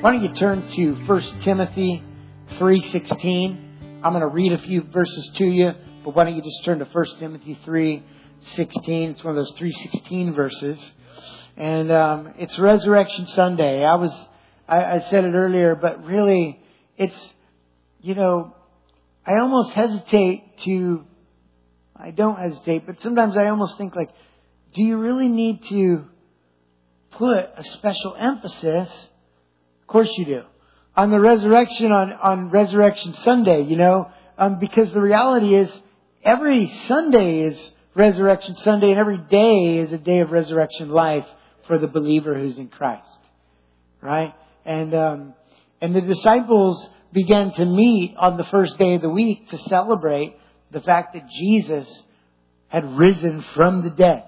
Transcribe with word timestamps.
Why 0.00 0.12
don't 0.12 0.22
you 0.22 0.32
turn 0.32 0.68
to 0.68 0.92
1 1.06 1.22
Timothy 1.40 2.04
3.16. 2.52 4.00
I'm 4.04 4.12
going 4.12 4.20
to 4.20 4.28
read 4.28 4.52
a 4.52 4.58
few 4.58 4.82
verses 4.82 5.28
to 5.34 5.44
you, 5.44 5.72
but 6.04 6.14
why 6.14 6.22
don't 6.22 6.36
you 6.36 6.42
just 6.42 6.64
turn 6.64 6.78
to 6.78 6.84
1 6.84 7.04
Timothy 7.18 7.58
3.16. 7.66 8.04
It's 9.10 9.24
one 9.24 9.36
of 9.36 9.44
those 9.44 9.52
3.16 9.54 10.36
verses. 10.36 10.92
And 11.56 11.90
um, 11.90 12.34
it's 12.38 12.56
Resurrection 12.60 13.26
Sunday. 13.26 13.84
I 13.84 13.96
was, 13.96 14.12
I, 14.68 14.84
I 14.84 15.00
said 15.10 15.24
it 15.24 15.34
earlier, 15.34 15.74
but 15.74 16.04
really, 16.04 16.60
it's, 16.96 17.28
you 18.00 18.14
know, 18.14 18.54
I 19.26 19.40
almost 19.40 19.72
hesitate 19.72 20.58
to, 20.58 21.06
I 21.96 22.12
don't 22.12 22.38
hesitate, 22.38 22.86
but 22.86 23.00
sometimes 23.00 23.36
I 23.36 23.48
almost 23.48 23.76
think 23.76 23.96
like, 23.96 24.10
do 24.74 24.80
you 24.80 24.96
really 24.98 25.28
need 25.28 25.64
to 25.70 26.04
put 27.10 27.50
a 27.56 27.64
special 27.64 28.14
emphasis? 28.16 29.08
Course 29.88 30.10
you 30.18 30.26
do. 30.26 30.42
On 30.96 31.10
the 31.10 31.18
resurrection, 31.18 31.92
on, 31.92 32.12
on 32.12 32.50
Resurrection 32.50 33.14
Sunday, 33.24 33.62
you 33.62 33.76
know, 33.76 34.10
um, 34.36 34.58
because 34.58 34.92
the 34.92 35.00
reality 35.00 35.54
is 35.54 35.72
every 36.22 36.68
Sunday 36.86 37.40
is 37.40 37.70
Resurrection 37.94 38.54
Sunday 38.56 38.90
and 38.90 39.00
every 39.00 39.16
day 39.16 39.78
is 39.78 39.90
a 39.92 39.98
day 39.98 40.20
of 40.20 40.30
resurrection 40.30 40.90
life 40.90 41.24
for 41.66 41.78
the 41.78 41.88
believer 41.88 42.38
who's 42.38 42.58
in 42.58 42.68
Christ. 42.68 43.08
Right? 44.02 44.34
And, 44.66 44.94
um, 44.94 45.34
and 45.80 45.96
the 45.96 46.02
disciples 46.02 46.86
began 47.12 47.52
to 47.54 47.64
meet 47.64 48.14
on 48.18 48.36
the 48.36 48.44
first 48.44 48.76
day 48.76 48.94
of 48.94 49.00
the 49.00 49.08
week 49.08 49.48
to 49.48 49.58
celebrate 49.58 50.36
the 50.70 50.80
fact 50.80 51.14
that 51.14 51.30
Jesus 51.30 52.02
had 52.68 52.84
risen 52.98 53.42
from 53.54 53.82
the 53.82 53.90
dead. 53.90 54.24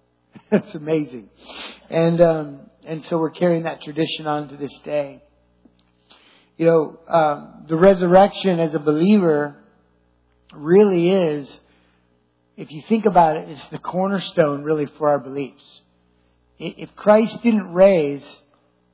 That's 0.50 0.74
amazing. 0.74 1.28
And, 1.90 2.20
um, 2.22 2.60
and 2.84 3.04
so 3.04 3.18
we're 3.18 3.30
carrying 3.30 3.64
that 3.64 3.82
tradition 3.82 4.26
on 4.26 4.48
to 4.48 4.56
this 4.56 4.76
day. 4.84 5.22
You 6.56 6.66
know, 6.66 7.00
um, 7.08 7.64
the 7.68 7.76
resurrection 7.76 8.60
as 8.60 8.74
a 8.74 8.78
believer 8.78 9.56
really 10.52 11.10
is, 11.10 11.60
if 12.56 12.70
you 12.70 12.82
think 12.88 13.06
about 13.06 13.36
it, 13.36 13.48
it's 13.48 13.66
the 13.68 13.78
cornerstone 13.78 14.62
really 14.62 14.86
for 14.98 15.08
our 15.08 15.18
beliefs. 15.18 15.64
If 16.58 16.94
Christ 16.94 17.42
didn't 17.42 17.72
raise, 17.72 18.24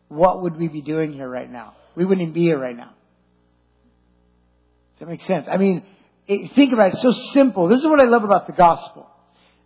what 0.08 0.42
would 0.42 0.56
we 0.56 0.68
be 0.68 0.80
doing 0.80 1.12
here 1.12 1.28
right 1.28 1.50
now? 1.50 1.74
We 1.96 2.04
wouldn't 2.04 2.22
even 2.22 2.34
be 2.34 2.42
here 2.42 2.58
right 2.58 2.76
now. 2.76 2.94
Does 4.94 5.00
that 5.00 5.08
make 5.08 5.22
sense? 5.22 5.46
I 5.50 5.56
mean, 5.58 5.82
think 6.26 6.72
about 6.72 6.88
it. 6.88 6.94
It's 6.94 7.02
so 7.02 7.12
simple. 7.32 7.68
This 7.68 7.80
is 7.80 7.86
what 7.86 8.00
I 8.00 8.04
love 8.04 8.24
about 8.24 8.46
the 8.46 8.52
gospel. 8.52 9.08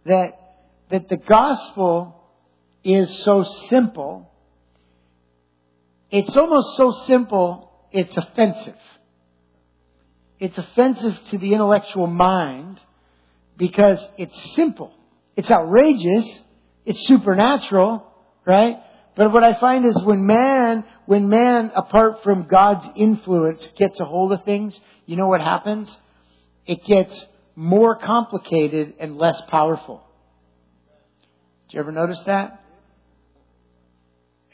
That, 0.06 0.33
that 0.91 1.09
the 1.09 1.17
gospel 1.17 2.22
is 2.84 3.22
so 3.25 3.44
simple. 3.69 4.30
It's 6.11 6.36
almost 6.36 6.77
so 6.77 6.91
simple, 7.06 7.70
it's 7.91 8.16
offensive. 8.16 8.77
It's 10.38 10.58
offensive 10.58 11.16
to 11.30 11.38
the 11.38 11.55
intellectual 11.55 12.06
mind 12.06 12.80
because 13.56 14.05
it's 14.19 14.55
simple. 14.55 14.92
It's 15.36 15.50
outrageous. 15.50 16.42
It's 16.84 17.06
supernatural, 17.06 18.05
right? 18.44 18.78
But 19.14 19.33
what 19.33 19.44
I 19.44 19.55
find 19.60 19.86
is 19.86 20.03
when 20.03 20.27
man, 20.27 20.84
when 21.06 21.28
man, 21.28 21.70
apart 21.77 22.22
from 22.25 22.48
God's 22.48 22.86
influence, 22.97 23.66
gets 23.78 24.00
a 24.00 24.05
hold 24.05 24.33
of 24.33 24.44
things, 24.44 24.78
you 25.06 25.16
know 25.16 25.28
what 25.28 25.41
happens? 25.41 25.97
It 26.66 26.84
gets 26.84 27.27
more 27.55 27.97
complicated 27.97 28.94
and 28.98 29.16
less 29.19 29.41
powerful. 29.48 30.03
Did 31.69 31.75
you 31.75 31.81
ever 31.81 31.93
notice 31.93 32.20
that? 32.26 32.62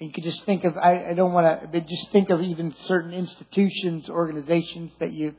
You 0.00 0.12
could 0.12 0.24
just 0.24 0.44
think 0.44 0.64
of, 0.64 0.76
I, 0.76 1.10
I 1.10 1.14
don't 1.14 1.32
want 1.32 1.62
to, 1.62 1.66
but 1.66 1.88
just 1.88 2.12
think 2.12 2.30
of 2.30 2.40
even 2.40 2.72
certain 2.84 3.12
institutions, 3.12 4.08
organizations 4.08 4.92
that 5.00 5.12
you, 5.12 5.34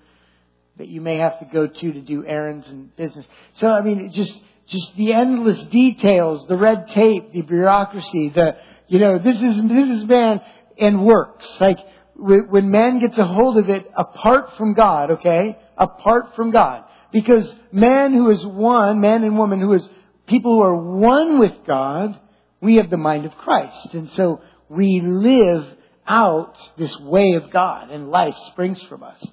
that 0.77 0.89
you 0.89 0.99
may 0.99 1.17
have 1.17 1.39
to 1.39 1.45
go 1.45 1.67
to 1.67 1.93
to 1.93 2.01
do 2.01 2.25
errands 2.25 2.67
and 2.67 2.93
business. 2.95 3.25
So, 3.55 3.71
I 3.71 3.81
mean, 3.81 4.11
just, 4.11 4.37
just 4.67 4.95
the 4.97 5.13
endless 5.13 5.63
details, 5.67 6.45
the 6.47 6.57
red 6.57 6.89
tape, 6.89 7.31
the 7.31 7.41
bureaucracy, 7.41 8.29
the, 8.35 8.57
you 8.87 8.99
know, 8.99 9.17
this 9.17 9.35
is, 9.35 9.67
this 9.69 9.89
is 9.89 10.03
man 10.05 10.41
and 10.77 11.05
works. 11.05 11.47
Like, 11.61 11.79
when 12.15 12.69
man 12.69 12.99
gets 12.99 13.17
a 13.17 13.25
hold 13.25 13.57
of 13.57 13.69
it 13.69 13.89
apart 13.95 14.57
from 14.57 14.73
God, 14.73 15.11
okay? 15.11 15.57
Apart 15.77 16.35
from 16.35 16.51
God. 16.51 16.83
Because 17.13 17.53
man 17.71 18.13
who 18.13 18.29
is 18.29 18.45
one, 18.45 18.99
man 18.99 19.23
and 19.23 19.37
woman 19.37 19.61
who 19.61 19.73
is 19.73 19.87
people 20.27 20.55
who 20.55 20.61
are 20.61 20.75
one 20.75 21.39
with 21.39 21.53
God, 21.65 22.19
we 22.61 22.75
have 22.75 22.89
the 22.89 22.97
mind 22.97 23.25
of 23.25 23.35
Christ. 23.37 23.93
And 23.93 24.09
so 24.11 24.41
we 24.67 25.01
live 25.01 25.65
out 26.07 26.57
this 26.77 26.97
way 26.99 27.33
of 27.33 27.51
God 27.51 27.91
and 27.91 28.09
life 28.09 28.35
springs 28.51 28.81
from 28.83 29.03
us. 29.03 29.23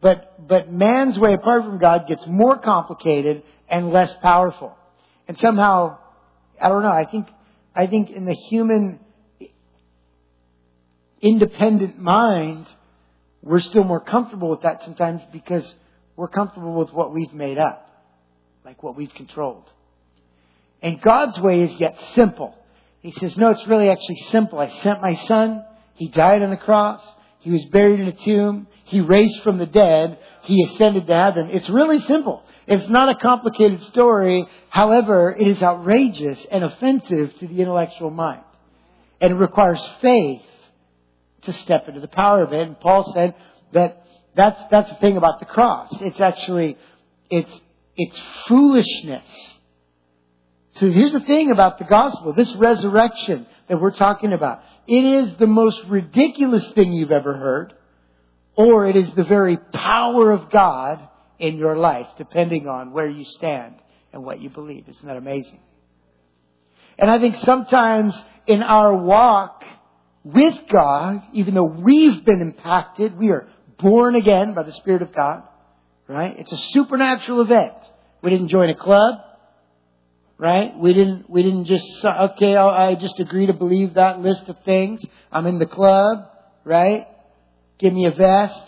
But, 0.00 0.46
but 0.46 0.70
man's 0.70 1.18
way 1.18 1.34
apart 1.34 1.64
from 1.64 1.78
God 1.78 2.06
gets 2.06 2.24
more 2.26 2.58
complicated 2.58 3.42
and 3.68 3.90
less 3.90 4.12
powerful. 4.22 4.76
And 5.26 5.38
somehow, 5.38 5.98
I 6.60 6.68
don't 6.68 6.82
know, 6.82 6.92
I 6.92 7.04
think, 7.04 7.26
I 7.74 7.86
think 7.86 8.10
in 8.10 8.24
the 8.24 8.34
human 8.34 9.00
independent 11.20 11.98
mind, 11.98 12.66
we're 13.42 13.60
still 13.60 13.84
more 13.84 14.00
comfortable 14.00 14.50
with 14.50 14.62
that 14.62 14.82
sometimes 14.84 15.22
because 15.32 15.66
we're 16.16 16.28
comfortable 16.28 16.74
with 16.74 16.92
what 16.92 17.12
we've 17.12 17.32
made 17.32 17.58
up, 17.58 17.88
like 18.64 18.82
what 18.82 18.96
we've 18.96 19.12
controlled. 19.14 19.70
And 20.82 21.00
God's 21.00 21.38
way 21.40 21.62
is 21.62 21.72
yet 21.80 21.98
simple. 22.14 22.54
He 23.00 23.12
says, 23.12 23.36
no, 23.36 23.50
it's 23.50 23.66
really 23.66 23.90
actually 23.90 24.16
simple. 24.30 24.58
I 24.58 24.68
sent 24.68 25.00
my 25.00 25.14
son. 25.14 25.64
He 25.94 26.08
died 26.08 26.42
on 26.42 26.50
the 26.50 26.56
cross. 26.56 27.00
He 27.40 27.50
was 27.50 27.64
buried 27.66 28.00
in 28.00 28.08
a 28.08 28.12
tomb. 28.12 28.66
He 28.84 29.00
raised 29.00 29.42
from 29.42 29.58
the 29.58 29.66
dead. 29.66 30.18
He 30.42 30.62
ascended 30.64 31.06
to 31.06 31.14
heaven. 31.14 31.50
It's 31.50 31.68
really 31.68 32.00
simple. 32.00 32.42
It's 32.66 32.88
not 32.88 33.08
a 33.08 33.14
complicated 33.14 33.82
story. 33.84 34.46
However, 34.68 35.34
it 35.38 35.46
is 35.46 35.62
outrageous 35.62 36.44
and 36.50 36.64
offensive 36.64 37.36
to 37.38 37.46
the 37.46 37.60
intellectual 37.60 38.10
mind. 38.10 38.42
And 39.20 39.32
it 39.32 39.36
requires 39.36 39.84
faith 40.00 40.42
to 41.42 41.52
step 41.52 41.88
into 41.88 42.00
the 42.00 42.08
power 42.08 42.42
of 42.42 42.52
it. 42.52 42.60
And 42.60 42.78
Paul 42.78 43.12
said 43.14 43.34
that 43.72 44.04
that's, 44.34 44.60
that's 44.70 44.90
the 44.90 44.96
thing 44.96 45.16
about 45.16 45.40
the 45.40 45.46
cross. 45.46 45.88
It's 46.00 46.20
actually, 46.20 46.76
it's, 47.30 47.60
it's 47.96 48.20
foolishness. 48.46 49.57
So 50.78 50.90
here's 50.90 51.12
the 51.12 51.20
thing 51.20 51.50
about 51.50 51.78
the 51.78 51.84
gospel, 51.84 52.32
this 52.32 52.54
resurrection 52.54 53.46
that 53.68 53.80
we're 53.80 53.90
talking 53.90 54.32
about. 54.32 54.62
It 54.86 55.04
is 55.04 55.34
the 55.36 55.46
most 55.46 55.80
ridiculous 55.88 56.68
thing 56.72 56.92
you've 56.92 57.10
ever 57.10 57.36
heard, 57.36 57.74
or 58.54 58.88
it 58.88 58.96
is 58.96 59.10
the 59.10 59.24
very 59.24 59.56
power 59.56 60.30
of 60.30 60.50
God 60.50 61.00
in 61.38 61.56
your 61.56 61.76
life, 61.76 62.06
depending 62.16 62.68
on 62.68 62.92
where 62.92 63.08
you 63.08 63.24
stand 63.24 63.74
and 64.12 64.24
what 64.24 64.40
you 64.40 64.50
believe. 64.50 64.88
Isn't 64.88 65.06
that 65.06 65.16
amazing? 65.16 65.60
And 66.98 67.10
I 67.10 67.18
think 67.18 67.36
sometimes 67.36 68.14
in 68.46 68.62
our 68.62 68.96
walk, 68.96 69.64
with 70.24 70.54
God, 70.70 71.22
even 71.32 71.54
though 71.54 71.64
we've 71.64 72.24
been 72.24 72.40
impacted, 72.40 73.16
we 73.16 73.30
are 73.30 73.48
born 73.78 74.14
again 74.14 74.54
by 74.54 74.62
the 74.62 74.72
Spirit 74.72 75.02
of 75.02 75.12
God, 75.12 75.42
right? 76.06 76.36
It's 76.38 76.52
a 76.52 76.58
supernatural 76.58 77.40
event. 77.40 77.74
We 78.22 78.30
didn't 78.30 78.48
join 78.48 78.68
a 78.68 78.74
club, 78.74 79.20
right? 80.38 80.78
We 80.78 80.94
didn't, 80.94 81.28
we 81.28 81.42
didn't 81.42 81.66
just, 81.66 82.04
okay, 82.04 82.56
oh, 82.56 82.68
I 82.68 82.94
just 82.94 83.18
agree 83.18 83.46
to 83.46 83.52
believe 83.52 83.94
that 83.94 84.20
list 84.20 84.48
of 84.48 84.56
things. 84.64 85.04
I'm 85.32 85.46
in 85.46 85.58
the 85.58 85.66
club, 85.66 86.18
right? 86.64 87.06
Give 87.78 87.92
me 87.92 88.06
a 88.06 88.12
vest. 88.12 88.62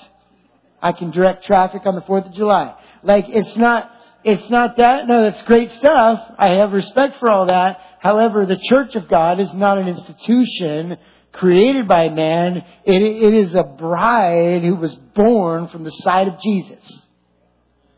I 0.82 0.92
can 0.92 1.10
direct 1.10 1.44
traffic 1.44 1.82
on 1.86 1.94
the 1.94 2.02
4th 2.02 2.26
of 2.26 2.34
July. 2.34 2.74
Like, 3.02 3.26
it's 3.28 3.56
not, 3.56 3.90
it's 4.24 4.50
not 4.50 4.76
that. 4.78 5.06
No, 5.06 5.22
that's 5.22 5.42
great 5.42 5.70
stuff. 5.72 6.20
I 6.38 6.54
have 6.54 6.72
respect 6.72 7.18
for 7.20 7.30
all 7.30 7.46
that. 7.46 7.78
However, 8.00 8.46
the 8.46 8.58
church 8.68 8.94
of 8.96 9.08
God 9.08 9.40
is 9.40 9.52
not 9.54 9.78
an 9.78 9.88
institution 9.88 10.96
created 11.32 11.86
by 11.86 12.08
man. 12.08 12.64
It, 12.84 13.02
it 13.02 13.34
is 13.34 13.54
a 13.54 13.62
bride 13.62 14.62
who 14.62 14.76
was 14.76 14.94
born 15.14 15.68
from 15.68 15.84
the 15.84 15.90
side 15.90 16.28
of 16.28 16.40
Jesus. 16.40 17.06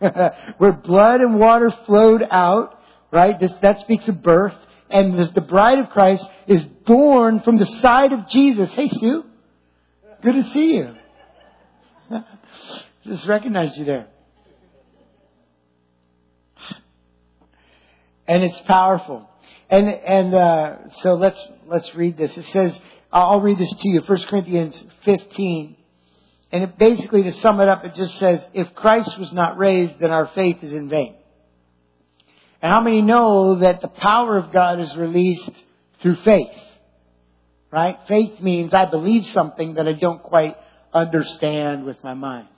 Where 0.59 0.73
blood 0.73 1.21
and 1.21 1.39
water 1.39 1.73
flowed 1.87 2.27
out, 2.31 2.82
right? 3.13 3.39
This, 3.39 3.53
that 3.61 3.81
speaks 3.81 4.09
of 4.09 4.23
birth. 4.23 4.55
And 4.91 5.19
the, 5.19 5.27
the 5.35 5.41
bride 5.41 5.79
of 5.79 5.91
Christ 5.91 6.27
is 6.49 6.65
born 6.65 7.41
from 7.41 7.59
the 7.59 7.67
side 7.67 8.13
of 8.13 8.29
Jesus. 8.29 8.73
Hey, 8.73 8.89
Sue. 8.89 9.25
Good 10.23 10.35
to 10.35 10.51
see 10.51 10.75
you. 10.75 10.95
Just 13.05 13.27
recognized 13.27 13.77
you 13.77 13.85
there. 13.85 14.07
And 18.27 18.45
it's 18.45 18.61
powerful. 18.61 19.29
And, 19.69 19.89
and, 19.89 20.35
uh, 20.35 20.77
so 21.03 21.15
let's, 21.15 21.43
let's 21.67 21.95
read 21.95 22.17
this. 22.17 22.37
It 22.37 22.45
says, 22.47 22.79
I'll 23.13 23.41
read 23.41 23.59
this 23.59 23.73
to 23.73 23.89
you, 23.89 24.01
1 24.01 24.23
Corinthians 24.29 24.83
15. 25.05 25.77
And 26.53 26.65
it 26.65 26.79
basically, 26.79 27.23
to 27.25 27.33
sum 27.33 27.61
it 27.61 27.69
up, 27.69 27.85
it 27.85 27.95
just 27.95 28.19
says, 28.19 28.47
if 28.53 28.75
Christ 28.75 29.19
was 29.19 29.33
not 29.33 29.59
raised, 29.59 29.99
then 29.99 30.11
our 30.11 30.31
faith 30.35 30.59
is 30.63 30.73
in 30.73 30.89
vain. 30.89 31.17
And 32.63 32.73
how 32.73 32.81
many 32.81 33.03
know 33.03 33.59
that 33.59 33.81
the 33.83 33.89
power 33.89 34.39
of 34.39 34.53
God 34.53 34.81
is 34.81 34.95
released 34.97 35.51
through 36.01 36.17
faith? 36.25 36.57
Right? 37.73 37.99
Faith 38.07 38.41
means 38.41 38.73
I 38.73 38.89
believe 38.89 39.27
something 39.27 39.75
that 39.75 39.89
I 39.89 39.95
don't 39.95 40.23
quite 40.23 40.57
understand 40.95 41.85
with 41.85 42.03
my 42.05 42.15
mind. 42.15 42.49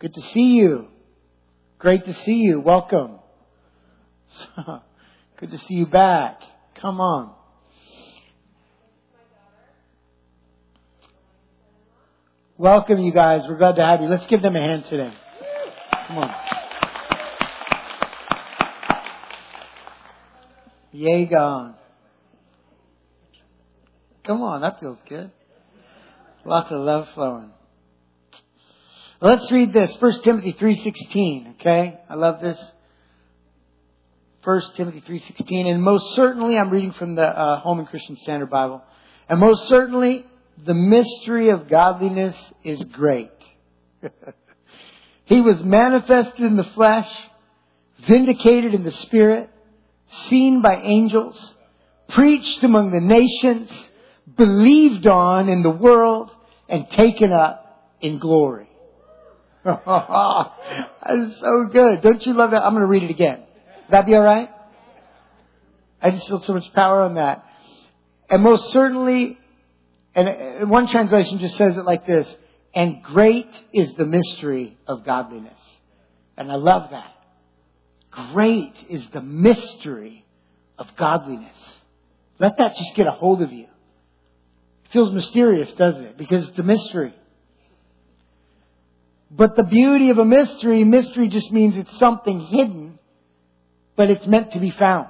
Good 0.00 0.12
to 0.14 0.20
see 0.20 0.54
you. 0.56 0.88
Great 1.78 2.04
to 2.04 2.12
see 2.12 2.34
you. 2.34 2.60
Welcome. 2.60 3.20
Good 5.38 5.52
to 5.52 5.58
see 5.58 5.74
you 5.74 5.86
back. 5.86 6.40
Come 6.74 7.00
on. 7.00 7.32
Welcome, 12.58 13.00
you 13.00 13.12
guys. 13.12 13.42
We're 13.48 13.56
glad 13.56 13.76
to 13.76 13.84
have 13.84 14.00
you. 14.02 14.08
Let's 14.08 14.26
give 14.26 14.42
them 14.42 14.56
a 14.56 14.60
hand 14.60 14.84
today. 14.86 15.12
Come 16.08 16.18
on. 16.18 16.34
Yay, 20.98 21.26
gone. 21.26 21.76
Come 24.26 24.42
on, 24.42 24.62
that 24.62 24.80
feels 24.80 24.98
good. 25.08 25.30
Lots 26.44 26.72
of 26.72 26.80
love 26.80 27.06
flowing. 27.14 27.52
Let's 29.20 29.48
read 29.52 29.72
this. 29.72 29.94
1 30.00 30.22
Timothy 30.22 30.54
3.16, 30.54 31.54
okay? 31.54 32.00
I 32.10 32.14
love 32.14 32.40
this. 32.40 32.58
1 34.42 34.62
Timothy 34.74 35.00
3.16. 35.02 35.70
And 35.70 35.84
most 35.84 36.16
certainly, 36.16 36.58
I'm 36.58 36.70
reading 36.70 36.92
from 36.94 37.14
the 37.14 37.26
uh, 37.26 37.60
Holman 37.60 37.86
Christian 37.86 38.16
Standard 38.16 38.50
Bible. 38.50 38.82
And 39.28 39.38
most 39.38 39.68
certainly, 39.68 40.26
the 40.66 40.74
mystery 40.74 41.50
of 41.50 41.68
godliness 41.68 42.36
is 42.64 42.82
great. 42.82 43.30
he 45.26 45.42
was 45.42 45.62
manifested 45.62 46.40
in 46.40 46.56
the 46.56 46.68
flesh, 46.74 47.08
vindicated 48.08 48.74
in 48.74 48.82
the 48.82 48.90
spirit, 48.90 49.50
seen 50.28 50.62
by 50.62 50.76
angels, 50.76 51.54
preached 52.08 52.62
among 52.64 52.90
the 52.90 53.00
nations, 53.00 53.72
believed 54.36 55.06
on 55.06 55.48
in 55.48 55.62
the 55.62 55.70
world, 55.70 56.30
and 56.68 56.88
taken 56.90 57.32
up 57.32 57.94
in 58.00 58.18
glory. 58.18 58.68
That's 59.64 59.80
so 61.40 61.68
good. 61.72 62.02
Don't 62.02 62.24
you 62.24 62.34
love 62.34 62.52
that? 62.52 62.62
I'm 62.62 62.72
going 62.72 62.82
to 62.82 62.86
read 62.86 63.02
it 63.02 63.10
again. 63.10 63.42
That 63.90 64.06
be 64.06 64.14
all 64.14 64.22
right? 64.22 64.50
I 66.00 66.10
just 66.10 66.28
feel 66.28 66.40
so 66.40 66.54
much 66.54 66.72
power 66.74 67.02
on 67.02 67.14
that. 67.14 67.44
And 68.30 68.42
most 68.42 68.72
certainly, 68.72 69.38
and 70.14 70.70
one 70.70 70.88
translation 70.88 71.38
just 71.38 71.56
says 71.56 71.76
it 71.76 71.84
like 71.84 72.06
this, 72.06 72.32
and 72.74 73.02
great 73.02 73.48
is 73.72 73.92
the 73.94 74.04
mystery 74.04 74.76
of 74.86 75.04
godliness. 75.04 75.58
And 76.36 76.52
I 76.52 76.56
love 76.56 76.90
that. 76.90 77.14
Great 78.32 78.74
is 78.88 79.06
the 79.12 79.20
mystery 79.20 80.24
of 80.78 80.86
godliness. 80.96 81.56
Let 82.38 82.58
that 82.58 82.76
just 82.76 82.94
get 82.94 83.06
a 83.06 83.12
hold 83.12 83.42
of 83.42 83.52
you. 83.52 83.64
It 83.64 84.92
feels 84.92 85.12
mysterious, 85.12 85.72
doesn't 85.72 86.02
it? 86.02 86.18
Because 86.18 86.48
it's 86.48 86.58
a 86.58 86.62
mystery. 86.62 87.14
But 89.30 89.56
the 89.56 89.62
beauty 89.62 90.10
of 90.10 90.18
a 90.18 90.24
mystery, 90.24 90.84
mystery 90.84 91.28
just 91.28 91.52
means 91.52 91.76
it's 91.76 91.98
something 91.98 92.40
hidden, 92.40 92.98
but 93.96 94.10
it's 94.10 94.26
meant 94.26 94.52
to 94.52 94.60
be 94.60 94.70
found. 94.70 95.08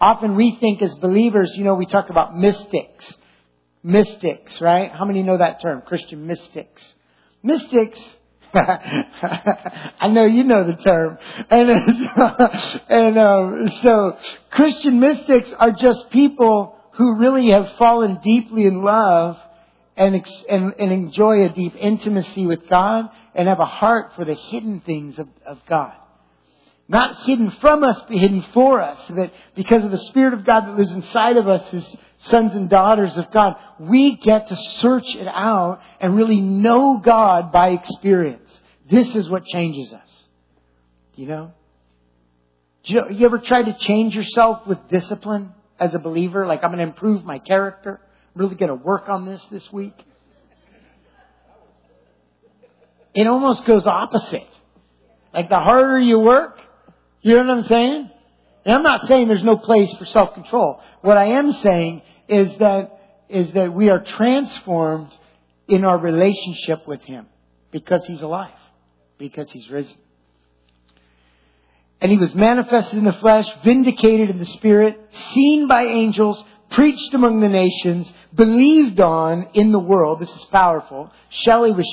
Often 0.00 0.36
we 0.36 0.56
think 0.60 0.82
as 0.82 0.94
believers, 0.94 1.52
you 1.56 1.64
know, 1.64 1.74
we 1.74 1.86
talk 1.86 2.10
about 2.10 2.36
mystics. 2.36 3.16
Mystics, 3.82 4.60
right? 4.60 4.90
How 4.92 5.04
many 5.04 5.22
know 5.22 5.38
that 5.38 5.60
term? 5.60 5.82
Christian 5.82 6.26
mystics. 6.26 6.94
Mystics, 7.42 8.00
I 8.54 10.08
know 10.08 10.24
you 10.24 10.44
know 10.44 10.66
the 10.66 10.76
term. 10.76 11.18
And, 11.50 11.70
and 12.88 13.18
um, 13.18 13.70
so 13.82 14.18
Christian 14.50 15.00
mystics 15.00 15.52
are 15.58 15.72
just 15.72 16.10
people 16.10 16.78
who 16.92 17.16
really 17.16 17.50
have 17.50 17.72
fallen 17.78 18.18
deeply 18.22 18.64
in 18.64 18.82
love 18.82 19.36
and, 19.96 20.14
and, 20.48 20.74
and 20.78 20.92
enjoy 20.92 21.44
a 21.44 21.48
deep 21.50 21.74
intimacy 21.78 22.46
with 22.46 22.68
God 22.68 23.08
and 23.34 23.48
have 23.48 23.60
a 23.60 23.66
heart 23.66 24.12
for 24.14 24.24
the 24.24 24.34
hidden 24.34 24.80
things 24.80 25.18
of, 25.18 25.28
of 25.46 25.58
God. 25.68 25.92
Not 26.88 27.24
hidden 27.24 27.50
from 27.60 27.82
us, 27.82 28.00
but 28.08 28.16
hidden 28.16 28.44
for 28.54 28.80
us. 28.80 28.98
That 29.10 29.32
because 29.54 29.84
of 29.84 29.90
the 29.90 29.98
Spirit 29.98 30.34
of 30.34 30.44
God 30.44 30.66
that 30.66 30.76
lives 30.76 30.92
inside 30.92 31.36
of 31.36 31.48
us 31.48 31.74
as 31.74 31.96
sons 32.18 32.54
and 32.54 32.70
daughters 32.70 33.16
of 33.16 33.30
God, 33.32 33.54
we 33.80 34.16
get 34.16 34.48
to 34.48 34.56
search 34.78 35.14
it 35.14 35.26
out 35.26 35.80
and 36.00 36.16
really 36.16 36.40
know 36.40 36.98
God 36.98 37.50
by 37.52 37.70
experience. 37.70 38.50
This 38.88 39.14
is 39.16 39.28
what 39.28 39.44
changes 39.44 39.92
us. 39.92 40.24
You 41.16 41.26
know? 41.26 41.52
You, 42.84 43.10
you 43.10 43.26
ever 43.26 43.38
try 43.38 43.62
to 43.62 43.76
change 43.78 44.14
yourself 44.14 44.64
with 44.66 44.78
discipline 44.88 45.52
as 45.80 45.92
a 45.92 45.98
believer? 45.98 46.46
Like, 46.46 46.62
I'm 46.62 46.70
going 46.70 46.78
to 46.78 46.84
improve 46.84 47.24
my 47.24 47.40
character 47.40 48.00
I'm 48.36 48.42
really 48.42 48.56
going 48.56 48.68
to 48.68 48.74
work 48.74 49.08
on 49.08 49.24
this 49.24 49.42
this 49.50 49.72
week? 49.72 49.94
It 53.14 53.26
almost 53.26 53.64
goes 53.64 53.86
opposite. 53.86 54.46
Like 55.32 55.48
the 55.48 55.56
harder 55.56 55.98
you 55.98 56.18
work, 56.18 56.60
you 57.22 57.34
know 57.34 57.44
what 57.44 57.58
I'm 57.58 57.62
saying? 57.64 58.10
And 58.64 58.74
I'm 58.74 58.82
not 58.82 59.06
saying 59.06 59.28
there's 59.28 59.44
no 59.44 59.56
place 59.56 59.92
for 59.94 60.04
self-control. 60.04 60.80
What 61.02 61.16
I 61.16 61.26
am 61.38 61.52
saying 61.52 62.02
is 62.28 62.56
that, 62.58 63.00
is 63.28 63.52
that 63.52 63.72
we 63.72 63.90
are 63.90 64.02
transformed 64.02 65.12
in 65.68 65.84
our 65.84 65.98
relationship 65.98 66.86
with 66.86 67.02
Him 67.02 67.26
because 67.70 68.04
He's 68.06 68.22
alive, 68.22 68.58
because 69.18 69.50
He's 69.50 69.68
risen. 69.70 69.96
And 72.00 72.10
He 72.10 72.18
was 72.18 72.34
manifested 72.34 72.98
in 72.98 73.04
the 73.04 73.12
flesh, 73.14 73.48
vindicated 73.64 74.30
in 74.30 74.38
the 74.38 74.46
Spirit, 74.46 75.00
seen 75.32 75.66
by 75.68 75.84
angels, 75.84 76.42
preached 76.70 77.14
among 77.14 77.40
the 77.40 77.48
nations, 77.48 78.12
believed 78.34 79.00
on 79.00 79.48
in 79.54 79.72
the 79.72 79.78
world. 79.78 80.20
This 80.20 80.34
is 80.34 80.44
powerful. 80.46 81.12
Shelley 81.30 81.72
was 81.72 81.86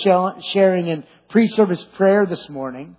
sharing 0.51 0.87
in 0.87 1.03
pre-service 1.29 1.83
prayer 1.95 2.25
this 2.25 2.49
morning 2.49 2.95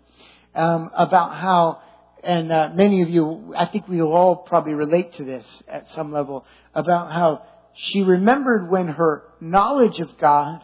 um, 0.54 0.90
about 0.94 1.34
how, 1.34 1.82
and 2.24 2.52
uh, 2.52 2.70
many 2.74 3.02
of 3.02 3.10
you, 3.10 3.54
I 3.56 3.66
think 3.66 3.88
we 3.88 4.00
all 4.00 4.36
probably 4.36 4.74
relate 4.74 5.14
to 5.14 5.24
this 5.24 5.46
at 5.68 5.90
some 5.94 6.12
level, 6.12 6.44
about 6.74 7.12
how 7.12 7.42
she 7.74 8.02
remembered 8.02 8.70
when 8.70 8.88
her 8.88 9.24
knowledge 9.40 10.00
of 10.00 10.16
God 10.18 10.62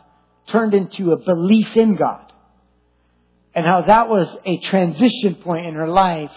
turned 0.48 0.74
into 0.74 1.12
a 1.12 1.16
belief 1.16 1.76
in 1.76 1.96
God. 1.96 2.32
And 3.54 3.66
how 3.66 3.82
that 3.82 4.08
was 4.08 4.36
a 4.44 4.58
transition 4.58 5.36
point 5.36 5.66
in 5.66 5.74
her 5.74 5.88
life. 5.88 6.30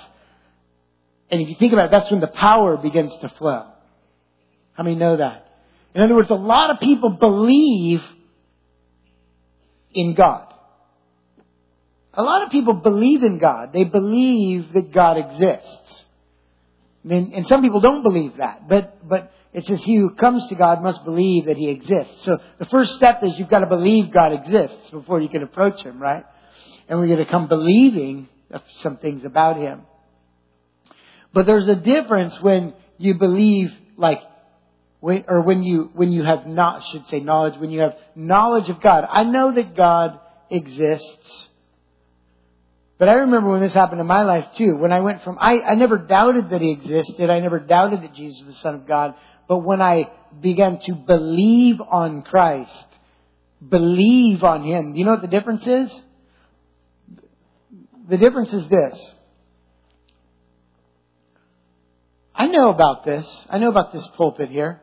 And 1.30 1.42
if 1.42 1.50
you 1.50 1.56
think 1.60 1.74
about 1.74 1.86
it, 1.86 1.92
that's 1.92 2.10
when 2.10 2.22
the 2.22 2.28
power 2.28 2.78
begins 2.78 3.16
to 3.22 3.30
flow. 3.30 3.68
How 4.74 4.84
many 4.84 4.96
know 4.96 5.18
that? 5.18 5.48
In 5.94 6.02
other 6.02 6.16
words, 6.16 6.32
a 6.32 6.36
lot 6.36 6.72
of 6.72 6.80
people 6.80 7.12
believe 7.12 8.02
in 9.94 10.16
God. 10.16 10.53
A 12.14 12.24
lot 12.24 12.44
of 12.44 12.52
people 12.52 12.74
believe 12.74 13.24
in 13.24 13.40
God. 13.40 13.74
They 13.74 13.86
believe 13.86 14.74
that 14.74 14.92
God 14.94 15.18
exists. 15.18 16.06
Mean, 17.04 17.34
and 17.36 17.48
some 17.48 17.62
people 17.62 17.82
don't 17.82 18.04
believe 18.04 18.38
that, 18.38 18.70
but, 18.70 19.08
but 19.08 19.34
it 19.52 19.66
says 19.66 19.84
he 19.84 19.98
who 19.98 20.12
comes 20.12 20.48
to 20.48 20.56
God 20.56 20.82
must 20.82 21.04
believe 21.04 21.46
that 21.46 21.58
he 21.58 21.70
exists. 21.70 22.24
So 22.24 22.40
the 22.60 22.66
first 22.66 22.96
step 22.96 23.24
is 23.24 23.38
you've 23.38 23.50
got 23.50 23.60
to 23.60 23.68
believe 23.68 24.12
God 24.12 24.32
exists 24.32 24.90
before 24.90 25.20
you 25.20 25.28
can 25.28 25.44
approach 25.44 25.82
him, 25.84 26.02
right? 26.02 26.24
And 26.88 27.00
we're 27.00 27.08
going 27.08 27.26
to 27.26 27.30
come 27.30 27.48
believing 27.48 28.30
some 28.76 28.98
things 28.98 29.26
about 29.26 29.58
him. 29.58 29.82
But 31.34 31.46
there's 31.46 31.68
a 31.68 31.76
difference 31.76 32.40
when 32.42 32.74
you 32.98 33.16
believe 33.16 33.72
like 33.98 34.22
or 35.02 35.42
when 35.42 35.64
you, 35.64 35.92
when 35.94 36.14
you 36.14 36.24
have 36.24 36.48
not, 36.48 36.82
should 36.92 37.06
say 37.08 37.20
knowledge, 37.20 37.60
when 37.60 37.72
you 37.72 37.82
have 37.82 37.98
knowledge 38.16 38.70
of 38.70 38.80
God. 38.80 39.04
I 39.10 39.24
know 39.24 39.52
that 39.54 39.76
God 39.76 40.18
exists. 40.50 41.50
But 43.04 43.10
I 43.10 43.16
remember 43.16 43.50
when 43.50 43.60
this 43.60 43.74
happened 43.74 44.00
in 44.00 44.08
my 44.08 44.24
life 44.24 44.46
too. 44.56 44.78
When 44.78 44.94
I 44.94 45.02
went 45.02 45.26
from, 45.26 45.38
I, 45.38 45.60
I 45.60 45.76
never 45.76 45.98
doubted 45.98 46.52
that 46.52 46.62
He 46.62 46.72
existed. 46.72 47.30
I 47.30 47.42
never 47.42 47.60
doubted 47.60 48.02
that 48.02 48.14
Jesus 48.14 48.46
was 48.46 48.56
the 48.56 48.62
Son 48.62 48.76
of 48.76 48.88
God. 48.88 49.16
But 49.46 49.58
when 49.58 49.82
I 49.82 50.10
began 50.40 50.80
to 50.86 50.94
believe 50.94 51.82
on 51.82 52.22
Christ, 52.22 52.88
believe 53.68 54.42
on 54.46 54.64
Him, 54.64 54.94
do 54.94 55.00
you 55.00 55.04
know 55.04 55.12
what 55.12 55.22
the 55.22 55.28
difference 55.28 55.68
is? 55.68 56.02
The 58.08 58.16
difference 58.16 58.54
is 58.54 58.70
this. 58.70 59.14
I 62.34 62.48
know 62.48 62.70
about 62.70 63.04
this. 63.04 63.28
I 63.50 63.58
know 63.58 63.68
about 63.70 63.92
this 63.92 64.08
pulpit 64.16 64.50
here. 64.50 64.80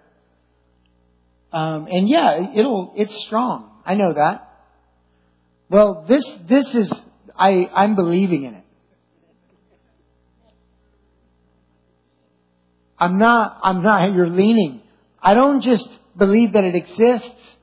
Um, 1.55 1.87
and 1.91 2.07
yeah, 2.07 2.53
it'll, 2.55 2.93
it's 2.99 3.15
strong. 3.25 3.81
I 3.87 3.95
know 3.95 4.13
that. 4.13 4.47
Well, 5.71 6.05
this, 6.07 6.31
this 6.47 6.75
is, 6.75 6.93
I, 7.41 7.71
I'm 7.75 7.97
believing 7.97 8.45
in 8.45 8.55
it. 8.55 8.65
I'm 12.99 13.19
not, 13.19 13.59
I'm 13.63 13.83
not, 13.83 14.13
you're 14.13 14.29
leaning. 14.29 14.83
I 15.23 15.33
don't 15.33 15.63
just 15.63 15.89
believe 16.19 16.53
that 16.53 16.65
it 16.65 16.75
exists. 16.75 17.57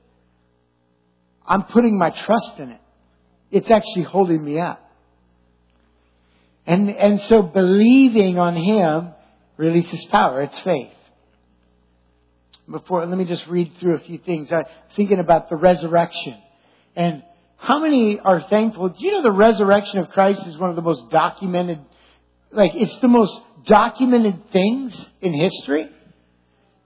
I'm 1.46 1.62
putting 1.62 1.96
my 1.96 2.10
trust 2.10 2.58
in 2.58 2.70
it. 2.70 2.80
It's 3.52 3.70
actually 3.70 4.02
holding 4.02 4.44
me 4.44 4.58
up. 4.58 4.84
And, 6.66 6.90
and 6.90 7.20
so 7.22 7.42
believing 7.42 8.36
on 8.36 8.56
Him 8.56 9.14
releases 9.56 10.04
power. 10.06 10.42
It's 10.42 10.58
faith. 10.58 10.92
before, 12.68 13.06
let 13.06 13.16
me 13.16 13.24
just 13.26 13.46
read 13.46 13.72
through 13.78 13.94
a 13.94 14.00
few 14.00 14.18
things. 14.18 14.50
I'm 14.50 14.64
thinking 14.96 15.20
about 15.20 15.48
the 15.48 15.56
resurrection. 15.56 16.36
And 16.96 17.22
how 17.58 17.80
many 17.80 18.18
are 18.20 18.40
thankful? 18.48 18.88
Do 18.88 19.04
you 19.04 19.12
know 19.12 19.22
the 19.22 19.32
resurrection 19.32 19.98
of 19.98 20.10
Christ 20.10 20.46
is 20.46 20.56
one 20.56 20.70
of 20.70 20.76
the 20.76 20.82
most 20.82 21.10
documented, 21.10 21.80
like, 22.52 22.70
it's 22.74 22.96
the 22.98 23.08
most 23.08 23.38
documented 23.66 24.50
things 24.52 24.96
in 25.20 25.34
history? 25.34 25.90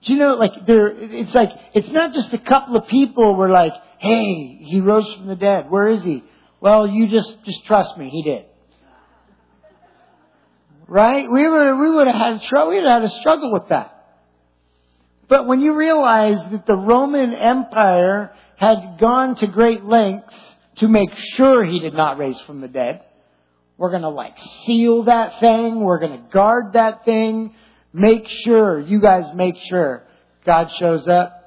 Do 0.03 0.13
you 0.13 0.19
know, 0.19 0.35
like, 0.35 0.65
there, 0.65 0.87
it's 0.89 1.33
like, 1.33 1.49
it's 1.73 1.89
not 1.89 2.13
just 2.13 2.33
a 2.33 2.39
couple 2.39 2.75
of 2.75 2.87
people 2.87 3.35
were 3.35 3.49
like, 3.49 3.73
hey, 3.99 4.57
he 4.61 4.81
rose 4.81 5.11
from 5.13 5.27
the 5.27 5.35
dead. 5.35 5.69
Where 5.69 5.87
is 5.87 6.03
he? 6.03 6.23
Well, 6.59 6.87
you 6.87 7.07
just, 7.07 7.37
just 7.45 7.65
trust 7.65 7.95
me, 7.97 8.09
he 8.09 8.23
did. 8.23 8.45
Right? 10.87 11.29
We 11.31 11.47
were, 11.47 11.79
we 11.79 11.89
would 11.91 12.07
have 12.07 12.15
had 12.15 12.67
we 12.67 12.75
would 12.75 12.83
have 12.83 13.03
had 13.03 13.11
a 13.11 13.19
struggle 13.19 13.53
with 13.53 13.69
that. 13.69 13.91
But 15.29 15.47
when 15.47 15.61
you 15.61 15.75
realize 15.75 16.37
that 16.51 16.65
the 16.65 16.75
Roman 16.75 17.33
Empire 17.33 18.33
had 18.57 18.97
gone 18.99 19.35
to 19.35 19.47
great 19.47 19.85
lengths 19.85 20.35
to 20.77 20.87
make 20.87 21.15
sure 21.35 21.63
he 21.63 21.79
did 21.79 21.93
not 21.93 22.17
raise 22.17 22.39
from 22.41 22.61
the 22.61 22.67
dead, 22.67 23.01
we're 23.77 23.91
gonna 23.91 24.09
like 24.09 24.37
seal 24.65 25.03
that 25.03 25.39
thing, 25.39 25.81
we're 25.81 25.99
gonna 25.99 26.25
guard 26.31 26.73
that 26.73 27.05
thing, 27.05 27.53
make 27.91 28.27
sure, 28.27 28.79
you 28.79 29.01
guys 29.01 29.33
make 29.35 29.55
sure 29.69 30.03
God 30.45 30.71
shows 30.79 31.07
up, 31.07 31.39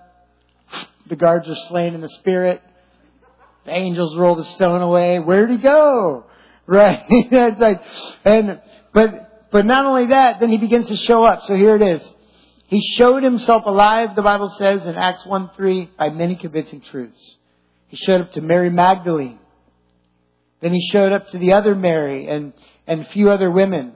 the 1.09 1.17
guards 1.17 1.49
are 1.49 1.57
slain 1.69 1.95
in 1.95 2.01
the 2.01 2.09
spirit, 2.09 2.63
the 3.65 3.73
angels 3.73 4.17
roll 4.17 4.37
the 4.37 4.45
stone 4.45 4.81
away, 4.81 5.19
where'd 5.19 5.51
he 5.51 5.59
go? 5.59 6.25
Right? 6.69 7.05
it's 7.09 7.61
like, 7.61 7.81
and, 8.25 8.61
but, 8.93 9.51
but 9.53 9.65
not 9.65 9.87
only 9.87 10.07
that, 10.07 10.41
then 10.41 10.51
he 10.51 10.59
begins 10.59 10.89
to 10.89 10.97
show 10.97 11.23
up. 11.23 11.45
So 11.45 11.55
here 11.55 11.77
it 11.77 11.83
is. 11.83 12.11
He 12.67 12.83
showed 12.97 13.23
himself 13.23 13.63
alive, 13.67 14.17
the 14.17 14.23
Bible 14.23 14.53
says 14.59 14.85
in 14.85 14.97
Acts 14.97 15.25
1 15.25 15.51
3, 15.55 15.91
by 15.97 16.11
many 16.11 16.35
convincing 16.35 16.81
truths. 16.81 17.37
He 17.89 17.97
showed 17.97 18.21
up 18.21 18.33
to 18.33 18.41
Mary 18.41 18.71
Magdalene. 18.71 19.39
Then 20.61 20.73
he 20.73 20.89
showed 20.91 21.13
up 21.13 21.29
to 21.31 21.39
the 21.39 21.53
other 21.53 21.75
Mary 21.75 22.29
and, 22.29 22.53
and 22.87 23.03
a 23.03 23.05
few 23.11 23.31
other 23.31 23.51
women. 23.51 23.93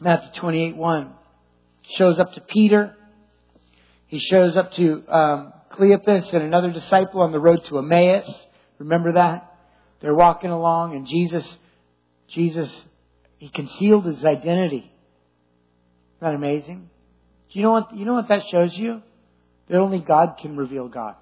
Matthew 0.00 0.40
28 0.40 0.76
1. 0.76 1.12
Shows 1.96 2.18
up 2.18 2.34
to 2.34 2.40
Peter. 2.40 2.96
He 4.06 4.18
shows 4.18 4.56
up 4.56 4.72
to 4.72 5.04
um, 5.08 5.52
Cleopas 5.72 6.32
and 6.32 6.42
another 6.42 6.70
disciple 6.70 7.22
on 7.22 7.32
the 7.32 7.40
road 7.40 7.64
to 7.66 7.78
Emmaus. 7.78 8.28
Remember 8.78 9.12
that? 9.12 9.52
They're 10.00 10.14
walking 10.14 10.50
along 10.50 10.94
and 10.94 11.06
Jesus, 11.06 11.56
Jesus, 12.28 12.84
he 13.38 13.48
concealed 13.48 14.06
his 14.06 14.24
identity. 14.24 14.90
Isn't 16.16 16.20
that 16.20 16.34
amazing? 16.34 16.90
Do 17.50 17.58
you 17.58 17.62
know 17.62 17.72
what, 17.72 17.94
you 17.94 18.04
know 18.04 18.14
what 18.14 18.28
that 18.28 18.42
shows 18.50 18.76
you? 18.76 19.02
That 19.68 19.78
only 19.78 20.00
God 20.00 20.36
can 20.40 20.56
reveal 20.56 20.88
God. 20.88 21.16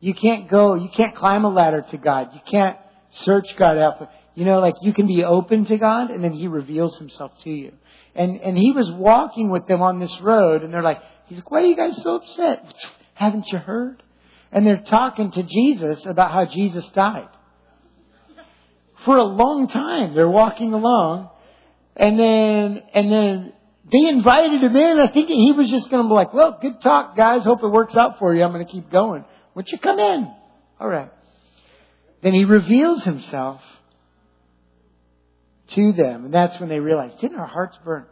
You 0.00 0.14
can't 0.14 0.48
go, 0.48 0.74
you 0.74 0.88
can't 0.88 1.14
climb 1.14 1.44
a 1.44 1.50
ladder 1.50 1.84
to 1.90 1.96
God. 1.98 2.30
You 2.34 2.40
can't 2.50 2.78
search 3.10 3.54
God 3.56 3.76
out. 3.76 4.10
You 4.34 4.44
know, 4.44 4.60
like 4.60 4.76
you 4.80 4.94
can 4.94 5.06
be 5.06 5.24
open 5.24 5.66
to 5.66 5.76
God 5.76 6.10
and 6.10 6.24
then 6.24 6.32
He 6.32 6.48
reveals 6.48 6.96
Himself 6.98 7.32
to 7.44 7.50
you. 7.50 7.72
And, 8.14 8.40
and 8.40 8.56
He 8.56 8.72
was 8.72 8.90
walking 8.90 9.50
with 9.50 9.66
them 9.66 9.82
on 9.82 10.00
this 10.00 10.16
road 10.20 10.62
and 10.62 10.72
they're 10.72 10.82
like, 10.82 11.02
He's 11.26 11.38
like, 11.38 11.50
why 11.50 11.60
are 11.60 11.66
you 11.66 11.76
guys 11.76 12.00
so 12.02 12.16
upset? 12.16 12.74
Haven't 13.14 13.46
you 13.52 13.58
heard? 13.58 14.02
And 14.50 14.66
they're 14.66 14.82
talking 14.82 15.30
to 15.32 15.42
Jesus 15.42 16.04
about 16.06 16.32
how 16.32 16.46
Jesus 16.46 16.88
died. 16.88 17.28
For 19.04 19.16
a 19.16 19.22
long 19.22 19.68
time, 19.68 20.14
they're 20.14 20.28
walking 20.28 20.72
along 20.72 21.30
and 21.96 22.18
then, 22.18 22.82
and 22.94 23.12
then 23.12 23.52
they 23.92 24.08
invited 24.08 24.62
him 24.62 24.76
in. 24.76 25.00
I 25.00 25.08
think 25.08 25.28
he 25.28 25.52
was 25.52 25.70
just 25.70 25.90
going 25.90 26.02
to 26.02 26.08
be 26.08 26.14
like, 26.14 26.32
well, 26.32 26.58
good 26.60 26.80
talk, 26.80 27.16
guys. 27.16 27.44
Hope 27.44 27.62
it 27.62 27.68
works 27.68 27.96
out 27.96 28.18
for 28.18 28.34
you. 28.34 28.42
I'm 28.42 28.52
going 28.52 28.64
to 28.64 28.72
keep 28.72 28.90
going. 28.90 29.24
Won't 29.54 29.70
you 29.70 29.78
come 29.78 29.98
in? 29.98 30.32
All 30.78 30.88
right. 30.88 31.10
Then 32.22 32.34
he 32.34 32.44
reveals 32.44 33.02
himself 33.02 33.62
to 35.68 35.92
them. 35.92 36.26
And 36.26 36.34
that's 36.34 36.58
when 36.60 36.68
they 36.68 36.80
realize, 36.80 37.12
didn't 37.20 37.38
our 37.38 37.46
hearts 37.46 37.78
burn? 37.84 38.06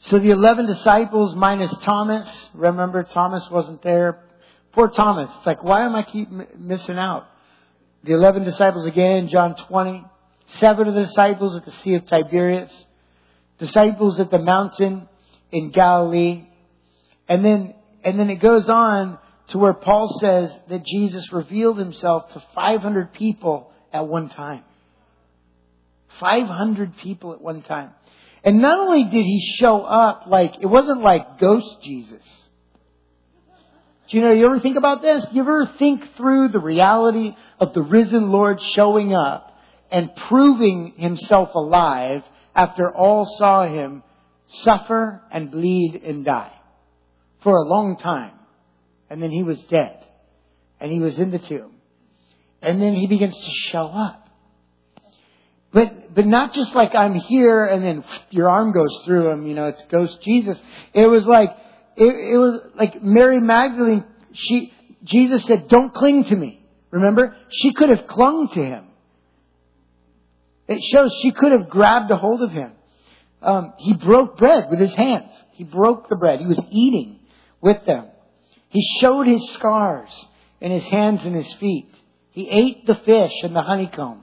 So 0.00 0.18
the 0.18 0.30
11 0.30 0.66
disciples 0.66 1.34
minus 1.34 1.76
Thomas, 1.78 2.50
remember 2.54 3.02
Thomas 3.02 3.48
wasn't 3.50 3.82
there. 3.82 4.20
Poor 4.72 4.88
Thomas. 4.88 5.28
It's 5.38 5.46
like, 5.46 5.64
why 5.64 5.84
am 5.84 5.96
I 5.96 6.02
keep 6.02 6.30
missing 6.30 6.98
out? 6.98 7.26
The 8.04 8.12
11 8.12 8.44
disciples 8.44 8.86
again, 8.86 9.28
John 9.28 9.56
20. 9.68 10.04
Seven 10.46 10.88
of 10.88 10.94
the 10.94 11.02
disciples 11.02 11.56
at 11.56 11.64
the 11.64 11.72
Sea 11.72 11.94
of 11.94 12.06
Tiberias 12.06 12.86
disciples 13.58 14.20
at 14.20 14.30
the 14.30 14.38
mountain 14.38 15.08
in 15.50 15.70
Galilee. 15.70 16.46
And 17.28 17.44
then, 17.44 17.74
and 18.04 18.18
then 18.18 18.30
it 18.30 18.36
goes 18.36 18.68
on 18.68 19.18
to 19.48 19.58
where 19.58 19.74
Paul 19.74 20.08
says 20.20 20.58
that 20.68 20.84
Jesus 20.84 21.32
revealed 21.32 21.78
himself 21.78 22.32
to 22.32 22.42
500 22.54 23.12
people 23.14 23.72
at 23.92 24.06
one 24.06 24.28
time. 24.28 24.62
500 26.20 26.96
people 26.98 27.32
at 27.32 27.40
one 27.40 27.62
time. 27.62 27.90
And 28.44 28.60
not 28.60 28.78
only 28.78 29.04
did 29.04 29.24
he 29.24 29.56
show 29.58 29.82
up 29.82 30.24
like, 30.26 30.56
it 30.60 30.66
wasn't 30.66 31.00
like 31.00 31.38
ghost 31.38 31.82
Jesus. 31.82 32.24
Do 34.10 34.16
you 34.16 34.22
know, 34.22 34.32
you 34.32 34.46
ever 34.46 34.60
think 34.60 34.76
about 34.76 35.02
this? 35.02 35.24
You 35.32 35.42
ever 35.42 35.70
think 35.78 36.16
through 36.16 36.48
the 36.48 36.58
reality 36.58 37.34
of 37.60 37.74
the 37.74 37.82
risen 37.82 38.30
Lord 38.30 38.60
showing 38.62 39.14
up 39.14 39.58
and 39.90 40.14
proving 40.28 40.94
himself 40.96 41.50
alive 41.54 42.22
after 42.54 42.90
all 42.90 43.26
saw 43.38 43.66
him 43.66 44.02
suffer 44.46 45.22
and 45.30 45.50
bleed 45.50 46.02
and 46.04 46.24
die 46.24 46.52
for 47.42 47.54
a 47.54 47.68
long 47.68 47.96
time. 47.96 48.37
And 49.10 49.22
then 49.22 49.30
he 49.30 49.42
was 49.42 49.58
dead. 49.64 50.04
And 50.80 50.92
he 50.92 51.00
was 51.00 51.18
in 51.18 51.30
the 51.30 51.38
tomb. 51.38 51.72
And 52.62 52.80
then 52.82 52.94
he 52.94 53.06
begins 53.06 53.36
to 53.36 53.50
show 53.70 53.86
up. 53.86 54.28
But, 55.72 56.14
but 56.14 56.26
not 56.26 56.54
just 56.54 56.74
like 56.74 56.94
I'm 56.94 57.14
here 57.14 57.64
and 57.64 57.84
then 57.84 58.04
your 58.30 58.48
arm 58.48 58.72
goes 58.72 59.02
through 59.04 59.30
him, 59.30 59.46
you 59.46 59.54
know, 59.54 59.66
it's 59.66 59.82
ghost 59.90 60.18
Jesus. 60.22 60.58
It 60.94 61.06
was 61.06 61.26
like, 61.26 61.50
it, 61.96 62.04
it 62.04 62.38
was 62.38 62.60
like 62.74 63.02
Mary 63.02 63.40
Magdalene, 63.40 64.04
she, 64.32 64.72
Jesus 65.04 65.44
said, 65.44 65.68
don't 65.68 65.92
cling 65.92 66.24
to 66.24 66.36
me. 66.36 66.62
Remember? 66.90 67.36
She 67.50 67.72
could 67.74 67.90
have 67.90 68.06
clung 68.06 68.48
to 68.54 68.64
him. 68.64 68.84
It 70.68 70.82
shows 70.82 71.12
she 71.22 71.32
could 71.32 71.52
have 71.52 71.68
grabbed 71.68 72.10
a 72.10 72.16
hold 72.16 72.42
of 72.42 72.50
him. 72.50 72.72
Um, 73.42 73.74
he 73.78 73.94
broke 73.94 74.36
bread 74.38 74.68
with 74.70 74.80
his 74.80 74.94
hands. 74.94 75.30
He 75.52 75.64
broke 75.64 76.08
the 76.08 76.16
bread. 76.16 76.40
He 76.40 76.46
was 76.46 76.60
eating 76.70 77.20
with 77.60 77.84
them. 77.84 78.06
He 78.68 78.84
showed 79.00 79.26
his 79.26 79.50
scars 79.52 80.10
in 80.60 80.70
his 80.70 80.84
hands 80.84 81.20
and 81.24 81.34
his 81.34 81.52
feet. 81.54 81.92
He 82.30 82.48
ate 82.48 82.86
the 82.86 82.96
fish 82.96 83.32
and 83.42 83.56
the 83.56 83.62
honeycomb. 83.62 84.22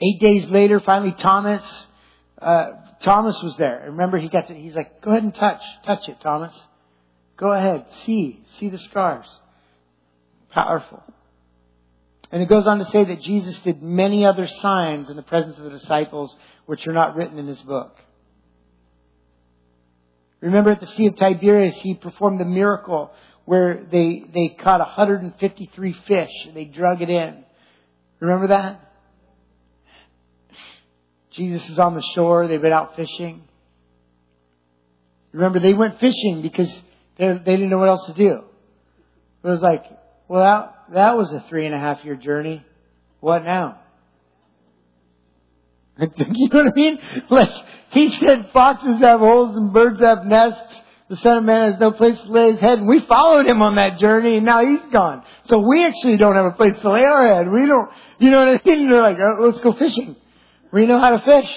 Eight 0.00 0.20
days 0.20 0.44
later, 0.50 0.78
finally 0.80 1.12
Thomas, 1.12 1.86
uh, 2.40 2.72
Thomas 3.00 3.42
was 3.42 3.56
there. 3.56 3.84
Remember, 3.86 4.18
he 4.18 4.28
got 4.28 4.48
to, 4.48 4.54
he's 4.54 4.74
like, 4.74 5.00
go 5.00 5.10
ahead 5.10 5.22
and 5.22 5.34
touch, 5.34 5.62
touch 5.86 6.08
it, 6.08 6.20
Thomas. 6.20 6.54
Go 7.36 7.52
ahead, 7.52 7.86
see, 8.04 8.44
see 8.58 8.68
the 8.68 8.78
scars. 8.78 9.26
Powerful. 10.50 11.02
And 12.30 12.42
it 12.42 12.48
goes 12.48 12.66
on 12.66 12.78
to 12.78 12.84
say 12.86 13.04
that 13.04 13.22
Jesus 13.22 13.58
did 13.60 13.82
many 13.82 14.26
other 14.26 14.46
signs 14.46 15.08
in 15.08 15.16
the 15.16 15.22
presence 15.22 15.56
of 15.56 15.64
the 15.64 15.70
disciples, 15.70 16.34
which 16.66 16.86
are 16.86 16.92
not 16.92 17.16
written 17.16 17.38
in 17.38 17.46
this 17.46 17.60
book. 17.62 17.96
Remember 20.40 20.70
at 20.70 20.80
the 20.80 20.86
Sea 20.86 21.06
of 21.06 21.16
Tiberias, 21.16 21.74
he 21.76 21.94
performed 21.94 22.40
the 22.40 22.44
miracle 22.44 23.10
where 23.44 23.86
they, 23.90 24.24
they 24.32 24.56
caught 24.60 24.80
153 24.80 25.92
fish 26.06 26.30
and 26.46 26.56
they 26.56 26.64
drug 26.64 27.00
it 27.00 27.10
in. 27.10 27.44
Remember 28.20 28.48
that? 28.48 28.80
Jesus 31.30 31.68
is 31.68 31.78
on 31.78 31.94
the 31.94 32.02
shore. 32.14 32.48
They've 32.48 32.60
been 32.60 32.72
out 32.72 32.96
fishing. 32.96 33.42
Remember, 35.32 35.60
they 35.60 35.74
went 35.74 36.00
fishing 36.00 36.40
because 36.42 36.70
they 37.18 37.34
didn't 37.38 37.68
know 37.68 37.78
what 37.78 37.88
else 37.88 38.06
to 38.06 38.14
do. 38.14 38.42
It 39.44 39.48
was 39.48 39.60
like, 39.60 39.84
well, 40.28 40.42
that, 40.42 40.94
that 40.94 41.16
was 41.16 41.32
a 41.32 41.44
three 41.48 41.66
and 41.66 41.74
a 41.74 41.78
half 41.78 42.04
year 42.04 42.16
journey. 42.16 42.64
What 43.20 43.44
now? 43.44 43.80
you 46.00 46.48
know 46.48 46.64
what 46.64 46.72
I 46.72 46.74
mean? 46.74 46.98
Like, 47.30 47.48
he 47.96 48.16
said 48.18 48.50
foxes 48.52 49.00
have 49.00 49.20
holes 49.20 49.56
and 49.56 49.72
birds 49.72 50.00
have 50.00 50.24
nests. 50.24 50.82
The 51.08 51.16
Son 51.16 51.38
of 51.38 51.44
Man 51.44 51.70
has 51.70 51.80
no 51.80 51.92
place 51.92 52.20
to 52.20 52.32
lay 52.32 52.52
his 52.52 52.60
head. 52.60 52.78
And 52.78 52.88
we 52.88 53.00
followed 53.06 53.46
him 53.46 53.62
on 53.62 53.76
that 53.76 53.98
journey 53.98 54.36
and 54.36 54.44
now 54.44 54.64
he's 54.64 54.92
gone. 54.92 55.22
So 55.44 55.60
we 55.60 55.84
actually 55.84 56.16
don't 56.16 56.34
have 56.34 56.46
a 56.46 56.52
place 56.52 56.76
to 56.80 56.90
lay 56.90 57.04
our 57.04 57.34
head. 57.34 57.50
We 57.50 57.66
don't, 57.66 57.90
you 58.18 58.30
know 58.30 58.44
what 58.44 58.60
I 58.60 58.68
mean? 58.68 58.88
They're 58.88 59.02
like, 59.02 59.18
oh, 59.20 59.42
let's 59.42 59.60
go 59.60 59.72
fishing. 59.72 60.16
We 60.72 60.86
know 60.86 61.00
how 61.00 61.10
to 61.10 61.24
fish. 61.24 61.50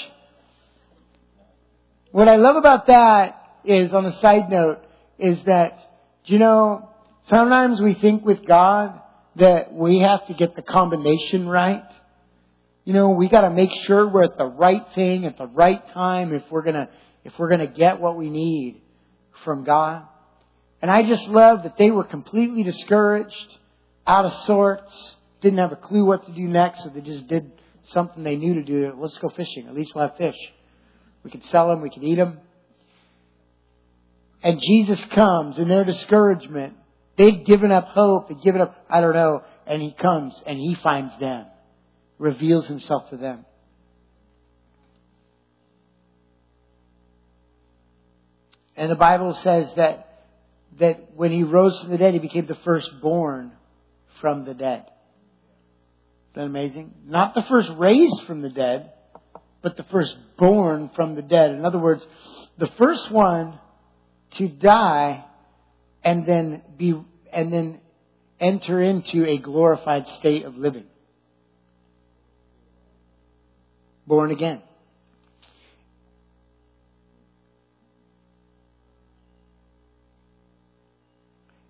What 2.12 2.28
I 2.28 2.38
love 2.38 2.56
about 2.56 2.88
that 2.88 3.36
is, 3.66 3.94
on 3.94 4.06
a 4.06 4.20
side 4.20 4.50
note, 4.50 4.80
is 5.18 5.44
that, 5.44 5.80
you 6.26 6.40
know, 6.40 6.90
sometimes 7.24 7.82
we 7.82 7.96
think 7.96 8.26
with 8.26 8.46
God 8.46 9.00
that 9.36 9.74
we 9.74 10.00
have 10.00 10.26
to 10.28 10.34
get 10.34 10.56
the 10.56 10.62
combination 10.62 11.48
right. 11.48 11.84
You 12.90 12.96
know, 12.96 13.10
we 13.12 13.30
gotta 13.30 13.52
make 13.52 13.70
sure 13.86 14.10
we're 14.10 14.24
at 14.24 14.40
the 14.40 14.48
right 14.48 14.84
thing 14.96 15.28
at 15.28 15.38
the 15.38 15.46
right 15.46 15.88
time 15.94 16.34
if 16.34 16.42
we're 16.50 16.64
gonna, 16.64 16.90
if 17.24 17.38
we're 17.38 17.52
gonna 17.52 17.68
get 17.68 18.02
what 18.02 18.18
we 18.18 18.32
need 18.32 18.82
from 19.44 19.64
God. 19.64 20.08
And 20.82 20.90
I 20.90 21.04
just 21.04 21.28
love 21.28 21.62
that 21.62 21.78
they 21.78 21.92
were 21.92 22.04
completely 22.04 22.64
discouraged, 22.64 23.58
out 24.08 24.26
of 24.26 24.34
sorts, 24.48 25.18
didn't 25.40 25.60
have 25.60 25.72
a 25.72 25.76
clue 25.76 26.04
what 26.04 26.26
to 26.26 26.32
do 26.32 26.48
next, 26.48 26.82
so 26.82 26.90
they 26.90 27.02
just 27.02 27.28
did 27.28 27.52
something 27.84 28.24
they 28.24 28.38
knew 28.38 28.56
to 28.56 28.64
do. 28.64 28.92
Let's 28.98 29.20
go 29.20 29.30
fishing. 29.30 29.68
At 29.68 29.76
least 29.76 29.92
we'll 29.94 30.08
have 30.08 30.18
fish. 30.18 30.38
We 31.24 31.30
could 31.30 31.46
sell 31.46 31.68
them, 31.68 31.82
we 31.82 31.92
could 31.92 32.04
eat 32.04 32.16
them. 32.16 32.40
And 34.42 34.60
Jesus 34.60 35.00
comes 35.14 35.60
in 35.60 35.68
their 35.68 35.84
discouragement. 35.84 36.74
They'd 37.20 37.46
given 37.46 37.72
up 37.72 37.90
hope, 37.90 38.30
they'd 38.30 38.42
given 38.42 38.62
up, 38.62 38.84
I 38.90 39.00
don't 39.00 39.14
know, 39.14 39.44
and 39.68 39.80
he 39.80 39.92
comes 39.92 40.42
and 40.48 40.58
he 40.58 40.74
finds 40.82 41.14
them, 41.20 41.46
reveals 42.20 42.68
himself 42.68 43.10
to 43.10 43.18
them. 43.18 43.46
And 48.76 48.92
the 48.92 48.96
Bible 48.96 49.34
says 49.34 49.74
that 49.76 50.06
that 50.80 51.16
when 51.16 51.32
he 51.32 51.44
rose 51.44 51.78
from 51.80 51.90
the 51.90 51.98
dead, 51.98 52.14
he 52.14 52.20
became 52.20 52.46
the 52.46 52.58
firstborn 52.64 53.52
from 54.22 54.46
the 54.46 54.54
dead. 54.54 54.86
Isn't 56.32 56.36
that 56.36 56.42
amazing? 56.46 56.94
Not 57.06 57.34
the 57.34 57.44
first 57.44 57.70
raised 57.78 58.24
from 58.26 58.42
the 58.42 58.50
dead, 58.50 58.92
but 59.62 59.76
the 59.76 59.84
firstborn 59.92 60.92
from 60.96 61.16
the 61.16 61.22
dead. 61.22 61.52
In 61.52 61.66
other 61.66 61.80
words, 61.80 62.06
the 62.58 62.70
first 62.78 63.12
one 63.12 63.60
to 64.36 64.48
die 64.48 65.26
and 66.04 66.26
then 66.26 66.62
be, 66.78 66.94
and 67.34 67.52
then 67.52 67.80
enter 68.40 68.82
into 68.82 69.26
a 69.26 69.38
glorified 69.38 70.08
state 70.08 70.46
of 70.46 70.56
living. 70.56 70.86
Born 74.10 74.32
again. 74.32 74.64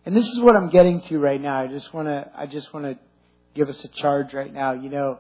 And 0.06 0.16
this 0.16 0.26
is 0.26 0.40
what 0.40 0.56
I'm 0.56 0.70
getting 0.70 1.02
to 1.10 1.20
right 1.20 1.40
now. 1.40 1.60
I 1.60 1.68
just 1.68 1.94
want 1.94 2.08
to, 2.08 2.32
I 2.34 2.46
just 2.46 2.74
want 2.74 2.86
to 2.86 2.98
give 3.56 3.68
us 3.68 3.84
a 3.84 3.90
charge 3.90 4.34
right 4.34 4.54
now. 4.54 4.72
You 4.72 4.90
know, 4.90 5.20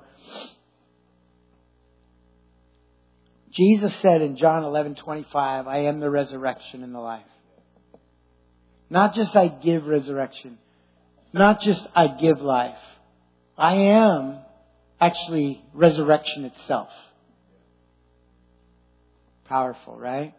Jesus 3.51 3.93
said 3.97 4.21
in 4.21 4.37
John 4.37 4.63
11:25, 4.63 5.67
"I 5.67 5.79
am 5.79 5.99
the 5.99 6.09
resurrection 6.09 6.83
and 6.83 6.95
the 6.95 6.99
life." 6.99 7.25
Not 8.89 9.13
just 9.13 9.35
I 9.35 9.49
give 9.49 9.87
resurrection, 9.87 10.57
not 11.33 11.59
just 11.59 11.85
I 11.93 12.07
give 12.07 12.39
life. 12.39 12.79
I 13.57 13.73
am 13.73 14.37
actually 15.01 15.61
resurrection 15.73 16.45
itself. 16.45 16.87
Powerful, 19.49 19.97
right? 19.97 20.35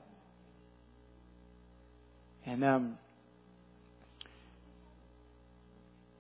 And 2.47 2.65
um, 2.65 2.99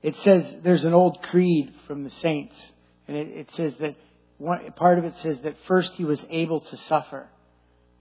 it 0.02 0.16
says 0.16 0.56
there's 0.64 0.82
an 0.82 0.92
old 0.92 1.22
creed 1.22 1.72
from 1.86 2.02
the 2.02 2.10
saints, 2.10 2.72
and 3.06 3.16
it, 3.16 3.28
it 3.28 3.48
says 3.54 3.76
that 3.78 3.94
one, 4.38 4.72
part 4.72 4.98
of 4.98 5.04
it 5.04 5.14
says 5.18 5.38
that 5.42 5.54
first 5.68 5.92
he 5.92 6.04
was 6.04 6.20
able 6.30 6.62
to 6.62 6.76
suffer, 6.76 7.28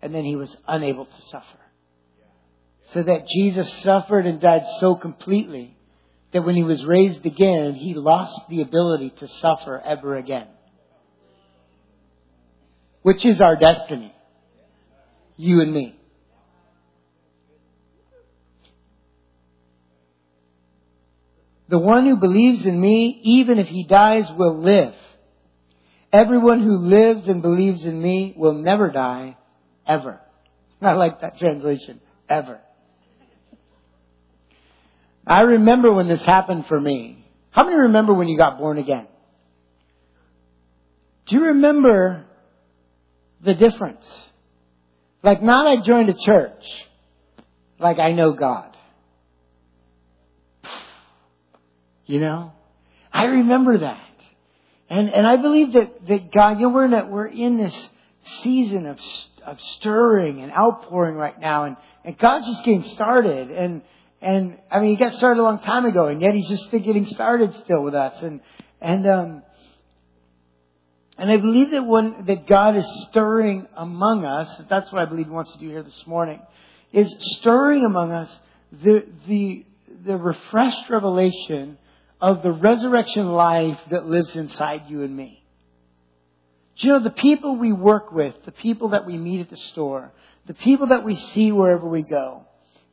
and 0.01 0.13
then 0.13 0.24
he 0.24 0.36
was 0.36 0.58
unable 0.67 1.05
to 1.05 1.22
suffer. 1.25 1.60
So 2.93 3.03
that 3.03 3.27
Jesus 3.27 3.72
suffered 3.84 4.25
and 4.25 4.41
died 4.41 4.63
so 4.79 4.96
completely 4.96 5.77
that 6.34 6.43
when 6.43 6.55
he 6.55 6.63
was 6.63 6.84
raised 6.84 7.24
again, 7.27 7.75
he 7.75 7.93
lost 7.93 8.41
the 8.50 8.64
ability 8.64 9.11
to 9.20 9.27
suffer 9.27 9.79
ever 9.79 10.16
again. 10.16 10.48
Which 13.03 13.24
is 13.24 13.40
our 13.40 13.55
destiny. 13.55 14.16
You 15.40 15.62
and 15.62 15.74
me. 15.74 15.96
The 21.70 21.80
one 21.80 22.06
who 22.06 22.18
believes 22.18 22.66
in 22.66 22.78
me, 22.78 23.22
even 23.24 23.58
if 23.58 23.68
he 23.68 23.86
dies, 23.86 24.30
will 24.38 24.62
live. 24.62 24.94
Everyone 26.12 26.62
who 26.62 26.75
lives 26.75 27.25
and 27.30 27.42
believes 27.42 27.86
in 27.86 28.02
me 28.02 28.34
will 28.36 28.56
never 28.56 28.90
die, 28.90 29.38
ever. 29.88 30.20
I 30.82 30.92
like 30.96 31.22
that 31.22 31.40
translation, 31.40 32.02
ever. 32.28 32.60
I 35.25 35.40
remember 35.44 35.94
when 35.94 36.10
this 36.10 36.22
happened 36.24 36.66
for 36.68 36.82
me. 36.82 37.25
How 37.52 37.64
many 37.64 37.78
remember 37.78 38.14
when 38.14 38.28
you 38.28 38.38
got 38.38 38.58
born 38.58 38.78
again? 38.78 39.08
Do 41.28 41.38
you 41.38 41.46
remember 41.46 42.25
the 43.40 43.54
difference? 43.54 44.04
Like 45.22 45.42
not 45.42 45.68
I 45.68 45.84
joined 45.84 46.10
a 46.10 46.14
church, 46.14 46.64
like 47.79 48.00
I 48.00 48.14
know 48.14 48.34
God. 48.34 48.75
You 52.05 52.20
know? 52.20 52.53
I 53.14 53.25
remember 53.25 53.79
that. 53.79 54.10
And, 54.90 55.14
and 55.14 55.27
I 55.27 55.36
believe 55.36 55.74
that, 55.74 56.08
that 56.08 56.32
God, 56.32 56.60
you 56.60 56.68
know, 56.68 56.74
we're 56.74 56.86
in, 56.86 56.94
a, 56.94 57.05
we're 57.05 57.27
in 57.27 57.58
this 57.58 57.90
season 58.42 58.88
of, 58.88 59.00
of 59.46 59.62
stirring 59.62 60.42
and 60.42 60.51
outpouring 60.51 61.16
right 61.16 61.40
now, 61.40 61.66
and, 61.66 61.77
and 62.03 62.18
God's 62.18 62.48
just 62.48 62.66
getting 62.66 62.84
started. 62.86 63.51
And, 63.51 63.84
and, 64.22 64.58
I 64.72 64.79
mean, 64.79 64.92
He 64.92 64.96
got 64.96 65.14
started 65.14 65.40
a 65.40 65.44
long 65.44 65.60
time 65.60 65.86
ago, 65.86 66.08
and 66.08 66.22
yet 66.22 66.34
He's 66.34 66.48
just 66.48 66.72
getting 66.72 67.05
started 67.05 67.53
still 67.55 67.84
with 67.84 67.94
us. 67.94 68.22
And, 68.24 68.42
and, 68.82 69.05
um, 69.05 69.44
and 71.20 71.29
I 71.29 71.36
believe 71.36 71.72
that 71.72 71.86
when, 71.86 72.25
that 72.27 72.48
God 72.48 72.77
is 72.77 72.86
stirring 73.10 73.68
among 73.75 74.24
us, 74.24 74.50
that's 74.70 74.90
what 74.90 75.01
I 75.01 75.05
believe 75.05 75.25
He 75.25 75.32
wants 75.32 75.51
to 75.51 75.60
do 75.60 75.68
here 75.68 75.84
this 75.84 76.03
morning, 76.08 76.40
is 76.94 77.14
stirring 77.40 77.84
among 77.84 78.14
us 78.14 78.29
the, 78.72 79.05
the, 79.27 79.66
the 80.05 80.16
refreshed 80.16 80.90
revelation 80.90 81.77
of 82.22 82.42
the 82.42 82.51
resurrection 82.51 83.27
life 83.27 83.77
that 83.92 84.05
lives 84.05 84.34
inside 84.34 84.84
you 84.88 85.03
and 85.03 85.16
me. 85.16 85.44
Do 86.77 86.88
you 86.88 86.94
know 86.94 87.00
the 87.03 87.10
people 87.10 87.58
we 87.58 87.74
work 87.74 88.14
with, 88.14 88.36
the 88.46 88.53
people 88.53 88.90
that 88.90 89.05
we 89.05 89.18
meet 89.18 89.42
at 89.42 89.50
the 89.50 89.58
store, 89.58 90.14
the 90.48 90.53
people 90.53 90.88
that 90.88 91.03
we 91.03 91.16
see 91.16 91.51
wherever 91.51 91.86
we 91.86 92.01
go, 92.01 92.46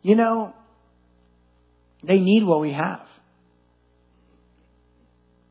you 0.03 0.17
know, 0.17 0.53
they 2.03 2.19
need 2.19 2.43
what 2.43 2.61
we 2.61 2.73
have. 2.73 3.07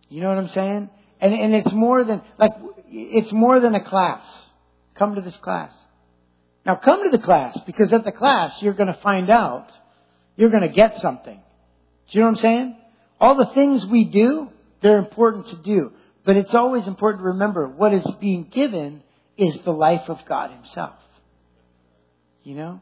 You 0.10 0.20
know 0.20 0.28
what 0.28 0.38
I'm 0.38 0.50
saying? 0.50 0.90
And, 1.21 1.34
and 1.34 1.56
it's 1.56 1.71
more 1.71 2.04
than, 2.04 2.21
like, 2.38 2.51
it's 2.88 3.32
more 3.32 3.60
than 3.60 3.75
a 3.75 3.84
class. 3.84 4.25
Come 4.95 5.15
to 5.15 5.21
this 5.21 5.38
class. 5.38 5.73
Now 6.65 6.75
come 6.75 7.04
to 7.04 7.15
the 7.15 7.23
class 7.23 7.60
because 7.65 7.93
at 7.93 8.04
the 8.04 8.12
class 8.12 8.54
you're 8.62 8.73
going 8.73 8.93
to 8.93 8.99
find 9.01 9.30
out, 9.30 9.71
you're 10.36 10.49
going 10.49 10.67
to 10.67 10.73
get 10.73 10.97
something. 10.99 11.36
Do 11.36 12.12
you 12.12 12.19
know 12.21 12.28
what 12.28 12.38
I'm 12.38 12.41
saying? 12.41 12.75
All 13.19 13.36
the 13.36 13.54
things 13.54 13.86
we 13.86 14.06
do, 14.06 14.49
they're 14.82 14.97
important 14.97 15.47
to 15.47 15.56
do. 15.58 15.91
But 16.25 16.38
it's 16.38 16.54
always 16.54 16.88
important 16.88 17.21
to 17.21 17.28
remember 17.28 17.67
what 17.67 17.93
is 17.93 18.06
being 18.19 18.45
given 18.45 19.04
is 19.38 19.58
the 19.60 19.71
life 19.71 20.10
of 20.10 20.19
God 20.28 20.51
Himself. 20.51 20.95
You 22.43 22.56
know? 22.56 22.82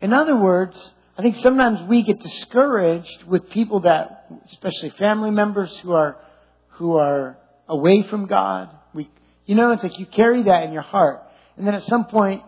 In 0.00 0.12
other 0.12 0.36
words, 0.36 0.90
I 1.16 1.22
think 1.22 1.36
sometimes 1.36 1.88
we 1.88 2.02
get 2.02 2.20
discouraged 2.20 3.24
with 3.26 3.50
people 3.50 3.80
that, 3.80 4.26
especially 4.46 4.90
family 4.90 5.30
members 5.30 5.76
who 5.78 5.92
are, 5.92 6.16
who 6.80 6.96
are 6.96 7.36
away 7.68 8.02
from 8.08 8.24
God. 8.24 8.70
We, 8.94 9.10
you 9.44 9.54
know, 9.54 9.70
it's 9.72 9.82
like 9.82 9.98
you 9.98 10.06
carry 10.06 10.44
that 10.44 10.64
in 10.64 10.72
your 10.72 10.80
heart. 10.80 11.22
And 11.58 11.66
then 11.66 11.74
at 11.74 11.82
some 11.82 12.06
point, 12.06 12.42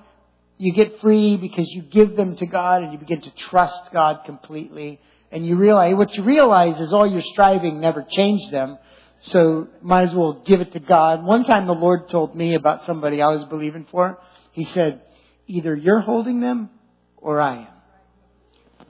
you 0.56 0.72
get 0.72 1.00
free 1.00 1.36
because 1.36 1.68
you 1.68 1.82
give 1.82 2.16
them 2.16 2.36
to 2.36 2.46
God 2.46 2.82
and 2.82 2.94
you 2.94 2.98
begin 2.98 3.20
to 3.20 3.30
trust 3.32 3.92
God 3.92 4.20
completely 4.24 5.00
and 5.30 5.46
you 5.46 5.56
realize, 5.56 5.94
what 5.96 6.14
you 6.14 6.22
realize 6.22 6.80
is 6.80 6.94
all 6.94 7.06
your 7.06 7.20
striving 7.32 7.78
never 7.78 8.06
changed 8.08 8.50
them. 8.50 8.78
So 9.20 9.68
might 9.82 10.08
as 10.08 10.14
well 10.14 10.42
give 10.46 10.62
it 10.62 10.72
to 10.72 10.80
God. 10.80 11.22
One 11.22 11.44
time 11.44 11.66
the 11.66 11.74
Lord 11.74 12.08
told 12.08 12.34
me 12.34 12.54
about 12.54 12.86
somebody 12.86 13.20
I 13.20 13.26
was 13.26 13.44
believing 13.50 13.86
for. 13.90 14.18
He 14.52 14.64
said, 14.64 15.02
either 15.46 15.76
you're 15.76 16.00
holding 16.00 16.40
them 16.40 16.70
or 17.18 17.38
I 17.38 17.56
am. 17.58 18.86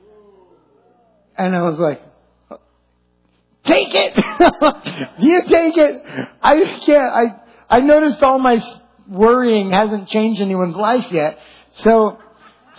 And 1.37 1.57
I 1.57 1.63
was 1.63 1.81
like, 1.81 2.01
take 3.73 3.95
it! 3.95 5.15
you 5.19 5.43
take 5.49 5.77
it! 5.77 6.03
I 6.43 6.59
just 6.59 6.87
can't, 6.87 7.13
I, 7.13 7.77
I 7.77 7.81
noticed 7.81 8.23
all 8.23 8.39
my 8.39 8.63
worrying 9.09 9.71
hasn't 9.73 10.09
changed 10.09 10.41
anyone's 10.41 10.77
life 10.77 11.07
yet. 11.11 11.39
So, 11.75 12.19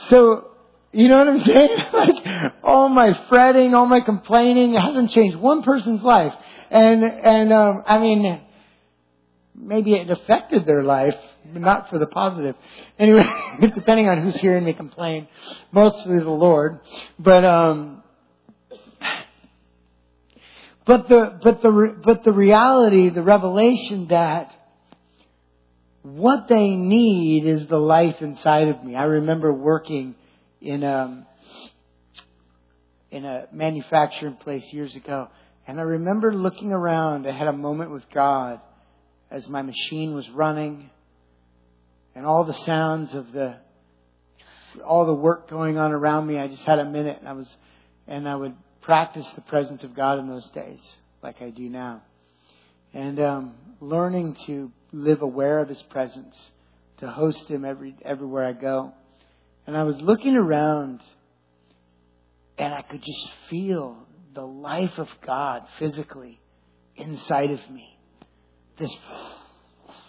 so 0.08 0.51
you 0.91 1.08
know 1.08 1.17
what 1.17 1.27
I'm 1.29 1.41
saying? 1.43 1.77
like 1.93 2.53
all 2.63 2.89
my 2.89 3.25
fretting, 3.27 3.73
all 3.73 3.86
my 3.86 4.01
complaining, 4.01 4.75
it 4.75 4.82
hasn't 4.82 5.12
changed 5.12 5.38
one 5.38 5.63
person's 5.63 6.01
life. 6.01 6.34
And 6.69 7.03
and 7.03 7.51
um, 7.51 7.84
I 7.86 7.97
mean, 7.97 8.41
maybe 9.56 9.93
it 9.93 10.10
affected 10.10 10.65
their 10.65 10.84
life, 10.84 11.15
but 11.51 11.62
not 11.62 11.89
for 11.89 11.99
the 11.99 12.08
positive. 12.08 12.56
Anyway, 12.97 13.23
depending 13.62 14.08
on 14.08 14.21
who's 14.21 14.36
hearing 14.36 14.63
me 14.63 14.73
complain, 14.73 15.27
mostly 15.71 16.19
the 16.19 16.29
Lord. 16.29 16.79
But 17.19 17.43
um, 17.43 18.02
but 20.85 21.07
the 21.07 21.39
but 21.41 21.61
the 21.61 21.95
but 22.03 22.23
the 22.23 22.31
reality, 22.31 23.09
the 23.09 23.21
revelation 23.21 24.07
that 24.09 24.51
what 26.03 26.49
they 26.49 26.71
need 26.71 27.47
is 27.47 27.65
the 27.67 27.77
life 27.77 28.17
inside 28.19 28.67
of 28.67 28.83
me. 28.83 28.95
I 28.95 29.03
remember 29.03 29.53
working 29.53 30.15
in 30.61 30.83
a, 30.83 30.93
um, 30.93 31.25
in 33.09 33.23
a 33.23 33.47
manufacturing 33.53 34.35
place 34.35 34.65
years 34.73 34.93
ago, 34.95 35.29
and 35.65 35.79
I 35.79 35.83
remember 35.83 36.33
looking 36.33 36.73
around. 36.73 37.25
I 37.25 37.31
had 37.31 37.47
a 37.47 37.53
moment 37.53 37.91
with 37.91 38.03
God 38.13 38.59
as 39.31 39.47
my 39.47 39.61
machine 39.61 40.13
was 40.13 40.29
running, 40.31 40.89
and 42.15 42.25
all 42.25 42.43
the 42.43 42.53
sounds 42.53 43.13
of 43.13 43.31
the 43.31 43.55
all 44.85 45.05
the 45.05 45.13
work 45.13 45.49
going 45.49 45.77
on 45.77 45.93
around 45.93 46.27
me. 46.27 46.37
I 46.37 46.49
just 46.49 46.63
had 46.63 46.79
a 46.79 46.85
minute, 46.85 47.17
and 47.19 47.29
I 47.29 47.33
was, 47.33 47.57
and 48.07 48.27
I 48.27 48.35
would 48.35 48.55
practice 48.83 49.27
the 49.31 49.41
presence 49.41 49.83
of 49.83 49.95
God 49.95 50.19
in 50.19 50.27
those 50.27 50.47
days, 50.49 50.81
like 51.23 51.41
I 51.41 51.49
do 51.49 51.69
now, 51.69 52.03
and 52.93 53.19
um, 53.19 53.53
learning 53.79 54.37
to 54.45 54.71
live 54.91 55.21
aware 55.21 55.59
of 55.59 55.69
His 55.69 55.81
presence, 55.83 56.35
to 56.97 57.09
host 57.09 57.47
Him 57.47 57.65
every 57.65 57.95
everywhere 58.03 58.45
I 58.45 58.53
go. 58.53 58.93
And 59.65 59.77
I 59.77 59.83
was 59.83 59.99
looking 60.01 60.35
around, 60.35 60.99
and 62.57 62.73
I 62.73 62.81
could 62.81 63.01
just 63.01 63.29
feel 63.49 64.05
the 64.35 64.45
life 64.45 64.97
of 64.97 65.07
God 65.25 65.63
physically 65.79 66.39
inside 66.95 67.51
of 67.51 67.59
me. 67.71 67.97
This 68.77 68.93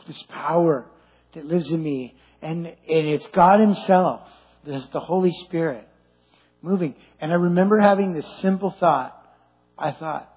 this 0.07 0.23
power 0.29 0.87
that 1.35 1.47
lives 1.47 1.71
in 1.71 1.83
me, 1.83 2.17
and 2.43 2.67
and 2.67 2.77
it's 2.87 3.27
God 3.29 3.61
Himself, 3.61 4.29
this 4.65 4.85
the 4.93 5.01
Holy 5.01 5.33
Spirit 5.45 5.89
moving. 6.65 6.95
And 7.21 7.31
I 7.31 7.37
remember 7.37 7.79
having 7.79 8.13
this 8.13 8.27
simple 8.41 8.75
thought. 8.81 9.21
I 9.79 9.93
thought, 9.93 10.33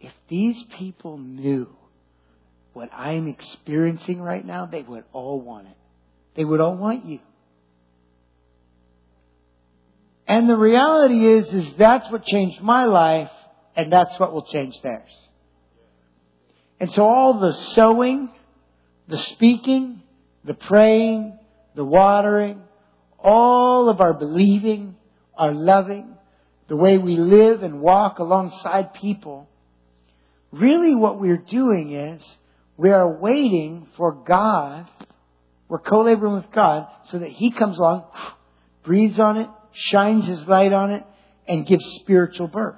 if 0.00 0.12
these 0.28 0.62
people 0.78 1.18
knew 1.18 1.68
what 2.72 2.90
I'm 2.92 3.26
experiencing 3.26 4.20
right 4.20 4.44
now, 4.44 4.66
they 4.66 4.82
would 4.82 5.04
all 5.12 5.40
want 5.40 5.66
it. 5.66 5.76
They 6.36 6.44
would 6.44 6.60
all 6.60 6.76
want 6.76 7.04
you. 7.04 7.18
And 10.28 10.48
the 10.48 10.56
reality 10.56 11.26
is, 11.26 11.52
is 11.52 11.74
that's 11.78 12.08
what 12.12 12.24
changed 12.24 12.60
my 12.60 12.84
life, 12.84 13.30
and 13.74 13.90
that's 13.90 14.18
what 14.20 14.32
will 14.32 14.46
change 14.46 14.80
theirs. 14.82 15.28
And 16.78 16.92
so 16.92 17.04
all 17.04 17.40
the 17.40 17.54
sowing, 17.72 18.30
the 19.08 19.18
speaking, 19.18 20.02
the 20.44 20.54
praying, 20.54 21.36
the 21.74 21.84
watering, 21.84 22.62
all 23.18 23.88
of 23.88 24.00
our 24.00 24.14
believing, 24.14 24.94
our 25.38 25.54
loving, 25.54 26.14
the 26.68 26.76
way 26.76 26.98
we 26.98 27.16
live 27.16 27.62
and 27.62 27.80
walk 27.80 28.18
alongside 28.18 28.94
people, 28.94 29.48
really 30.52 30.94
what 30.94 31.20
we're 31.20 31.36
doing 31.36 31.92
is 31.92 32.22
we 32.76 32.90
are 32.90 33.18
waiting 33.18 33.88
for 33.96 34.12
God. 34.12 34.86
We're 35.68 35.78
co-laboring 35.78 36.34
with 36.34 36.50
God 36.52 36.88
so 37.06 37.18
that 37.18 37.30
He 37.30 37.50
comes 37.50 37.78
along, 37.78 38.04
breathes 38.84 39.18
on 39.18 39.38
it, 39.38 39.48
shines 39.72 40.26
His 40.26 40.46
light 40.46 40.72
on 40.72 40.90
it, 40.90 41.04
and 41.46 41.66
gives 41.66 41.84
spiritual 42.00 42.48
birth. 42.48 42.76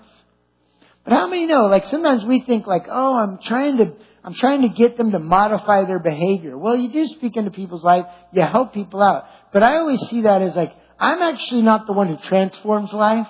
But 1.05 1.15
how 1.15 1.29
many 1.29 1.47
know, 1.47 1.67
like 1.67 1.87
sometimes 1.87 2.25
we 2.25 2.41
think 2.41 2.67
like, 2.67 2.87
oh, 2.89 3.17
I'm 3.17 3.39
trying 3.43 3.79
to, 3.79 3.93
I'm 4.23 4.35
trying 4.35 4.63
to 4.63 4.69
get 4.69 4.97
them 4.97 5.13
to 5.13 5.19
modify 5.19 5.85
their 5.85 5.99
behavior. 5.99 6.57
Well, 6.57 6.77
you 6.77 6.93
do 6.93 7.07
speak 7.07 7.37
into 7.37 7.51
people's 7.51 7.83
life, 7.83 8.07
you 8.33 8.43
help 8.43 8.75
people 8.75 9.03
out. 9.03 9.25
But 9.53 9.63
I 9.63 9.77
always 9.79 10.01
see 10.09 10.23
that 10.23 10.43
as 10.43 10.55
like, 10.55 10.75
I'm 11.01 11.23
actually 11.23 11.63
not 11.63 11.87
the 11.87 11.95
one 11.95 12.09
who 12.09 12.19
transforms 12.29 12.93
life, 12.93 13.27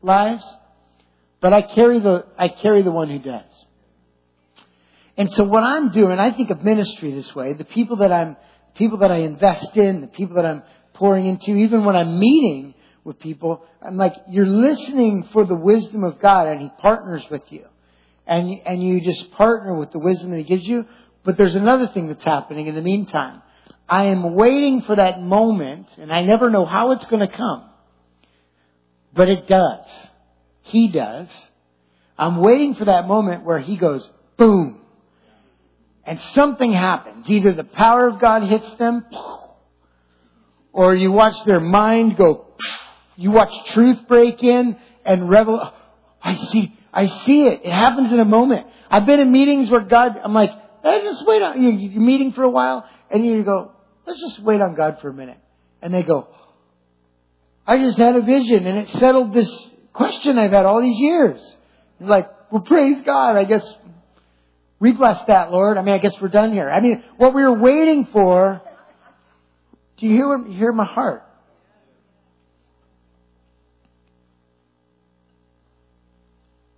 lives, 0.00 0.44
but 1.40 1.52
I 1.52 1.60
carry 1.60 2.00
the, 2.00 2.24
I 2.38 2.48
carry 2.48 2.82
the 2.82 2.90
one 2.90 3.10
who 3.10 3.18
does. 3.18 3.66
And 5.18 5.30
so 5.32 5.44
what 5.44 5.62
I'm 5.62 5.90
doing, 5.90 6.18
I 6.18 6.32
think 6.32 6.50
of 6.50 6.64
ministry 6.64 7.12
this 7.12 7.34
way. 7.34 7.52
The 7.52 7.64
people 7.64 7.98
that 7.98 8.10
I'm, 8.10 8.36
people 8.74 8.98
that 8.98 9.10
I 9.10 9.18
invest 9.18 9.76
in, 9.76 10.00
the 10.00 10.06
people 10.06 10.36
that 10.36 10.46
I'm 10.46 10.62
pouring 10.94 11.26
into, 11.26 11.52
even 11.52 11.84
when 11.84 11.96
I'm 11.96 12.18
meeting 12.18 12.74
with 13.04 13.18
people, 13.18 13.64
I'm 13.82 13.98
like, 13.98 14.14
you're 14.28 14.46
listening 14.46 15.28
for 15.32 15.44
the 15.44 15.54
wisdom 15.54 16.02
of 16.02 16.18
God 16.18 16.48
and 16.48 16.62
He 16.62 16.70
partners 16.80 17.24
with 17.30 17.42
you. 17.50 17.66
And, 18.26 18.50
and 18.66 18.82
you 18.82 19.02
just 19.02 19.30
partner 19.32 19.74
with 19.74 19.92
the 19.92 19.98
wisdom 19.98 20.30
that 20.30 20.38
He 20.38 20.44
gives 20.44 20.64
you. 20.64 20.86
But 21.24 21.36
there's 21.36 21.54
another 21.54 21.88
thing 21.88 22.08
that's 22.08 22.24
happening 22.24 22.66
in 22.66 22.74
the 22.74 22.82
meantime. 22.82 23.42
I 23.88 24.06
am 24.06 24.34
waiting 24.34 24.82
for 24.82 24.96
that 24.96 25.22
moment 25.22 25.86
and 25.98 26.12
I 26.12 26.22
never 26.22 26.50
know 26.50 26.66
how 26.66 26.92
it's 26.92 27.06
going 27.06 27.26
to 27.26 27.34
come. 27.34 27.64
But 29.14 29.28
it 29.28 29.46
does. 29.46 29.86
He 30.62 30.88
does. 30.88 31.28
I'm 32.18 32.38
waiting 32.38 32.74
for 32.74 32.86
that 32.86 33.06
moment 33.06 33.44
where 33.44 33.60
He 33.60 33.76
goes, 33.76 34.08
boom 34.36 34.80
and 36.06 36.20
something 36.34 36.72
happens. 36.72 37.28
Either 37.28 37.52
the 37.52 37.64
power 37.64 38.06
of 38.06 38.20
God 38.20 38.44
hits 38.44 38.70
them, 38.78 39.04
or 40.72 40.94
you 40.94 41.10
watch 41.10 41.44
their 41.44 41.60
mind 41.60 42.16
go, 42.16 42.46
you 43.16 43.32
watch 43.32 43.52
truth 43.72 43.98
break 44.06 44.42
in 44.42 44.76
and 45.04 45.28
revel. 45.28 45.72
I 46.22 46.34
see, 46.34 46.72
I 46.92 47.06
see 47.06 47.46
it. 47.46 47.62
It 47.64 47.72
happens 47.72 48.12
in 48.12 48.20
a 48.20 48.24
moment. 48.24 48.66
I've 48.88 49.06
been 49.06 49.20
in 49.20 49.32
meetings 49.32 49.68
where 49.68 49.80
God, 49.80 50.16
I'm 50.22 50.32
like, 50.32 50.50
hey, 50.82 51.00
just 51.02 51.26
wait 51.26 51.42
on, 51.42 51.60
you. 51.60 51.70
you're 51.70 52.00
meeting 52.00 52.32
for 52.32 52.44
a 52.44 52.50
while, 52.50 52.88
and 53.10 53.26
you 53.26 53.42
go, 53.42 53.72
let's 54.06 54.20
just 54.20 54.40
wait 54.40 54.60
on 54.60 54.74
God 54.74 54.98
for 55.00 55.08
a 55.08 55.14
minute. 55.14 55.38
And 55.82 55.92
they 55.92 56.02
go, 56.02 56.28
I 57.66 57.78
just 57.78 57.98
had 57.98 58.16
a 58.16 58.22
vision 58.22 58.66
and 58.66 58.78
it 58.78 58.88
settled 58.98 59.34
this 59.34 59.50
question 59.92 60.38
I've 60.38 60.52
had 60.52 60.64
all 60.66 60.80
these 60.80 60.98
years. 60.98 61.56
Like, 62.00 62.30
well, 62.50 62.62
praise 62.62 63.02
God. 63.04 63.36
I 63.36 63.44
guess 63.44 63.66
we 64.78 64.92
bless 64.92 65.26
that, 65.26 65.50
Lord. 65.50 65.78
I 65.78 65.82
mean, 65.82 65.94
I 65.94 65.98
guess 65.98 66.12
we're 66.20 66.28
done 66.28 66.52
here. 66.52 66.70
I 66.70 66.80
mean, 66.80 67.02
what 67.16 67.34
we 67.34 67.42
were 67.42 67.58
waiting 67.58 68.06
for, 68.12 68.62
do 69.96 70.06
you 70.06 70.12
hear, 70.12 70.44
hear 70.44 70.72
my 70.72 70.84
heart? 70.84 71.24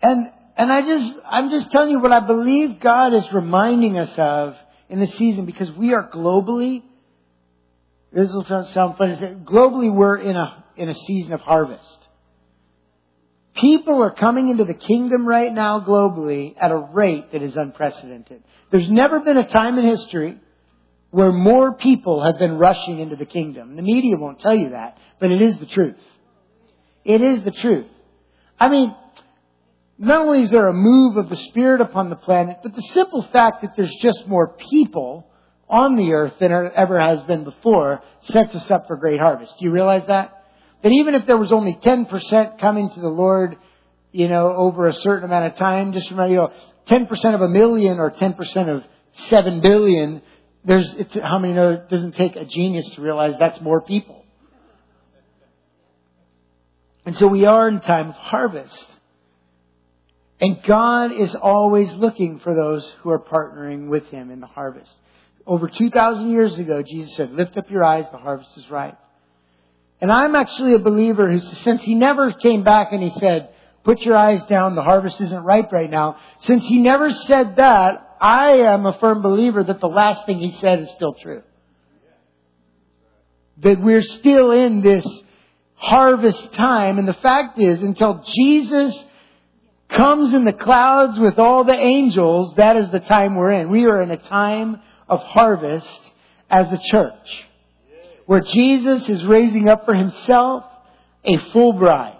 And, 0.00 0.30
and 0.56 0.72
I 0.72 0.82
just, 0.82 1.12
I'm 1.28 1.50
just 1.50 1.70
telling 1.70 1.90
you 1.90 2.00
what 2.00 2.12
I 2.12 2.20
believe 2.20 2.80
God 2.80 3.14
is 3.14 3.30
reminding 3.32 3.98
us 3.98 4.16
of 4.16 4.56
in 4.88 5.00
the 5.00 5.06
season 5.06 5.44
because 5.44 5.70
we 5.72 5.92
are 5.92 6.08
globally, 6.08 6.82
this 8.12 8.32
will 8.32 8.44
sound 8.44 8.96
funny, 8.96 9.16
globally 9.44 9.92
we're 9.92 10.16
in 10.16 10.36
a, 10.36 10.64
in 10.76 10.88
a 10.88 10.94
season 10.94 11.32
of 11.32 11.40
harvest. 11.40 11.98
People 13.54 14.02
are 14.02 14.12
coming 14.12 14.48
into 14.48 14.64
the 14.64 14.74
kingdom 14.74 15.26
right 15.26 15.52
now 15.52 15.80
globally 15.80 16.54
at 16.58 16.70
a 16.70 16.76
rate 16.76 17.32
that 17.32 17.42
is 17.42 17.56
unprecedented. 17.56 18.42
There's 18.70 18.90
never 18.90 19.20
been 19.20 19.36
a 19.36 19.48
time 19.48 19.78
in 19.78 19.84
history 19.84 20.38
where 21.10 21.32
more 21.32 21.74
people 21.74 22.24
have 22.24 22.38
been 22.38 22.58
rushing 22.58 23.00
into 23.00 23.16
the 23.16 23.26
kingdom. 23.26 23.76
The 23.76 23.82
media 23.82 24.16
won't 24.16 24.40
tell 24.40 24.54
you 24.54 24.70
that, 24.70 24.98
but 25.18 25.30
it 25.30 25.42
is 25.42 25.58
the 25.58 25.66
truth. 25.66 25.96
It 27.04 27.20
is 27.20 27.42
the 27.42 27.50
truth. 27.50 27.86
I 28.60 28.68
mean, 28.68 28.94
not 29.98 30.20
only 30.20 30.42
is 30.42 30.50
there 30.50 30.68
a 30.68 30.72
move 30.72 31.16
of 31.16 31.28
the 31.28 31.36
Spirit 31.36 31.80
upon 31.80 32.10
the 32.10 32.16
planet, 32.16 32.58
but 32.62 32.74
the 32.74 32.82
simple 32.92 33.22
fact 33.32 33.62
that 33.62 33.74
there's 33.76 33.94
just 34.00 34.26
more 34.28 34.56
people 34.70 35.28
on 35.68 35.96
the 35.96 36.12
earth 36.12 36.34
than 36.40 36.50
ever 36.52 36.98
has 36.98 37.22
been 37.24 37.44
before 37.44 38.02
sets 38.22 38.54
us 38.54 38.70
up 38.70 38.86
for 38.86 38.96
great 38.96 39.20
harvest. 39.20 39.54
Do 39.58 39.64
you 39.64 39.70
realize 39.70 40.06
that? 40.06 40.44
That 40.82 40.92
even 40.92 41.14
if 41.14 41.26
there 41.26 41.36
was 41.36 41.52
only 41.52 41.74
10% 41.74 42.60
coming 42.60 42.90
to 42.90 43.00
the 43.00 43.08
Lord, 43.08 43.56
you 44.12 44.28
know, 44.28 44.54
over 44.54 44.86
a 44.86 44.94
certain 44.94 45.24
amount 45.24 45.52
of 45.52 45.56
time, 45.56 45.92
just 45.92 46.10
remember, 46.10 46.30
you 46.30 46.36
know, 46.36 46.52
10% 46.88 47.34
of 47.34 47.40
a 47.40 47.48
million 47.48 47.98
or 47.98 48.10
10% 48.10 48.76
of 48.76 48.84
7 49.28 49.60
billion, 49.60 50.22
there's, 50.64 50.94
how 51.22 51.38
many 51.38 51.54
know 51.54 51.70
it 51.72 51.88
doesn't 51.88 52.14
take 52.14 52.36
a 52.36 52.44
genius 52.44 52.88
to 52.94 53.02
realize 53.02 53.36
that's 53.38 53.60
more 53.60 53.82
people. 53.82 54.24
And 57.04 57.16
so 57.16 57.26
we 57.26 57.46
are 57.46 57.68
in 57.68 57.80
time 57.80 58.10
of 58.10 58.14
harvest. 58.14 58.86
And 60.40 60.62
God 60.62 61.10
is 61.12 61.34
always 61.34 61.92
looking 61.94 62.38
for 62.38 62.54
those 62.54 62.88
who 63.00 63.10
are 63.10 63.18
partnering 63.18 63.88
with 63.88 64.06
Him 64.08 64.30
in 64.30 64.40
the 64.40 64.46
harvest. 64.46 64.92
Over 65.48 65.66
2,000 65.66 66.30
years 66.30 66.58
ago, 66.58 66.82
Jesus 66.82 67.16
said, 67.16 67.32
lift 67.32 67.56
up 67.56 67.70
your 67.70 67.82
eyes, 67.82 68.04
the 68.12 68.18
harvest 68.18 68.54
is 68.58 68.70
ripe. 68.70 68.98
And 69.98 70.12
I'm 70.12 70.36
actually 70.36 70.74
a 70.74 70.78
believer 70.78 71.30
who, 71.30 71.40
since 71.40 71.82
he 71.82 71.94
never 71.94 72.30
came 72.32 72.64
back 72.64 72.92
and 72.92 73.02
he 73.02 73.18
said, 73.18 73.48
put 73.82 74.02
your 74.02 74.14
eyes 74.14 74.44
down, 74.44 74.74
the 74.74 74.82
harvest 74.82 75.18
isn't 75.22 75.42
ripe 75.42 75.72
right 75.72 75.90
now, 75.90 76.18
since 76.40 76.66
he 76.66 76.80
never 76.80 77.10
said 77.10 77.56
that, 77.56 78.16
I 78.20 78.58
am 78.58 78.84
a 78.84 78.98
firm 78.98 79.22
believer 79.22 79.64
that 79.64 79.80
the 79.80 79.88
last 79.88 80.26
thing 80.26 80.38
he 80.38 80.52
said 80.52 80.80
is 80.80 80.90
still 80.90 81.14
true. 81.14 81.42
That 83.62 83.80
we're 83.80 84.02
still 84.02 84.50
in 84.50 84.82
this 84.82 85.06
harvest 85.76 86.52
time, 86.52 86.98
and 86.98 87.08
the 87.08 87.14
fact 87.14 87.58
is, 87.58 87.80
until 87.80 88.22
Jesus 88.36 89.02
comes 89.88 90.34
in 90.34 90.44
the 90.44 90.52
clouds 90.52 91.18
with 91.18 91.38
all 91.38 91.64
the 91.64 91.78
angels, 91.78 92.54
that 92.56 92.76
is 92.76 92.90
the 92.90 93.00
time 93.00 93.34
we're 93.34 93.52
in. 93.52 93.70
We 93.70 93.86
are 93.86 94.02
in 94.02 94.10
a 94.10 94.18
time 94.18 94.82
of 95.08 95.20
harvest 95.20 96.00
as 96.50 96.72
a 96.72 96.78
church 96.90 97.44
where 98.26 98.40
Jesus 98.40 99.08
is 99.08 99.24
raising 99.24 99.68
up 99.68 99.84
for 99.84 99.94
himself 99.94 100.64
a 101.24 101.38
full 101.52 101.72
bride 101.72 102.14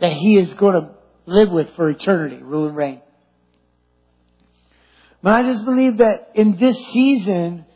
that 0.00 0.12
he 0.12 0.36
is 0.36 0.52
going 0.54 0.74
to 0.74 0.90
live 1.26 1.50
with 1.50 1.68
for 1.76 1.88
eternity, 1.88 2.42
rule 2.42 2.66
and 2.66 2.76
reign. 2.76 3.00
But 5.22 5.32
I 5.34 5.42
just 5.42 5.64
believe 5.64 5.98
that 5.98 6.32
in 6.34 6.56
this 6.58 6.76
season, 6.92 7.66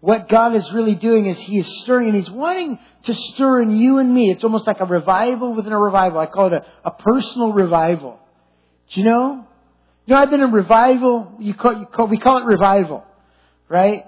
what 0.00 0.28
God 0.28 0.54
is 0.54 0.70
really 0.72 0.94
doing 0.94 1.26
is 1.26 1.38
He 1.38 1.58
is 1.58 1.80
stirring 1.80 2.08
and 2.08 2.16
He's 2.18 2.30
wanting 2.30 2.78
to 3.04 3.14
stir 3.14 3.62
in 3.62 3.76
you 3.76 3.98
and 3.98 4.12
me. 4.12 4.30
It's 4.30 4.44
almost 4.44 4.66
like 4.66 4.80
a 4.80 4.84
revival 4.84 5.54
within 5.54 5.72
a 5.72 5.78
revival. 5.78 6.20
I 6.20 6.26
call 6.26 6.48
it 6.48 6.52
a, 6.52 6.88
a 6.88 6.90
personal 6.92 7.52
revival. 7.52 8.18
Do 8.92 9.00
you 9.00 9.06
know? 9.06 9.46
You 10.06 10.14
know, 10.14 10.20
I've 10.20 10.30
been 10.30 10.42
in 10.42 10.52
revival. 10.52 11.32
You 11.38 11.54
call, 11.54 11.78
you 11.78 11.86
call, 11.86 12.06
we 12.08 12.18
call 12.18 12.38
it 12.38 12.44
revival, 12.44 13.02
right? 13.68 14.04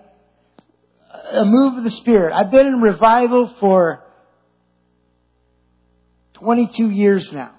A 1.32 1.44
move 1.44 1.78
of 1.78 1.84
the 1.84 1.90
Spirit. 1.90 2.32
I've 2.32 2.50
been 2.50 2.66
in 2.66 2.80
revival 2.80 3.52
for 3.60 4.04
22 6.34 6.90
years 6.90 7.32
now. 7.32 7.52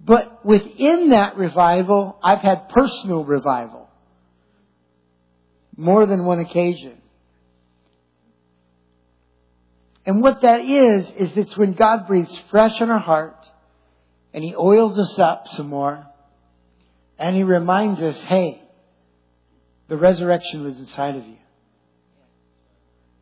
But 0.00 0.44
within 0.44 1.10
that 1.10 1.36
revival, 1.36 2.18
I've 2.22 2.40
had 2.40 2.68
personal 2.68 3.24
revival. 3.24 3.88
More 5.76 6.04
than 6.04 6.26
one 6.26 6.40
occasion. 6.40 6.98
And 10.06 10.20
what 10.20 10.42
that 10.42 10.60
is, 10.60 11.10
is 11.16 11.36
it's 11.36 11.56
when 11.56 11.72
God 11.72 12.06
breathes 12.06 12.36
fresh 12.50 12.78
on 12.80 12.90
our 12.90 13.00
heart 13.00 13.38
and 14.34 14.44
He 14.44 14.54
oils 14.54 14.98
us 14.98 15.18
up 15.18 15.48
some 15.52 15.68
more 15.68 16.06
and 17.18 17.34
He 17.34 17.42
reminds 17.42 18.02
us, 18.02 18.20
hey, 18.20 18.60
the 19.88 19.96
resurrection 19.96 20.64
lives 20.64 20.78
inside 20.78 21.16
of 21.16 21.26
you. 21.26 21.36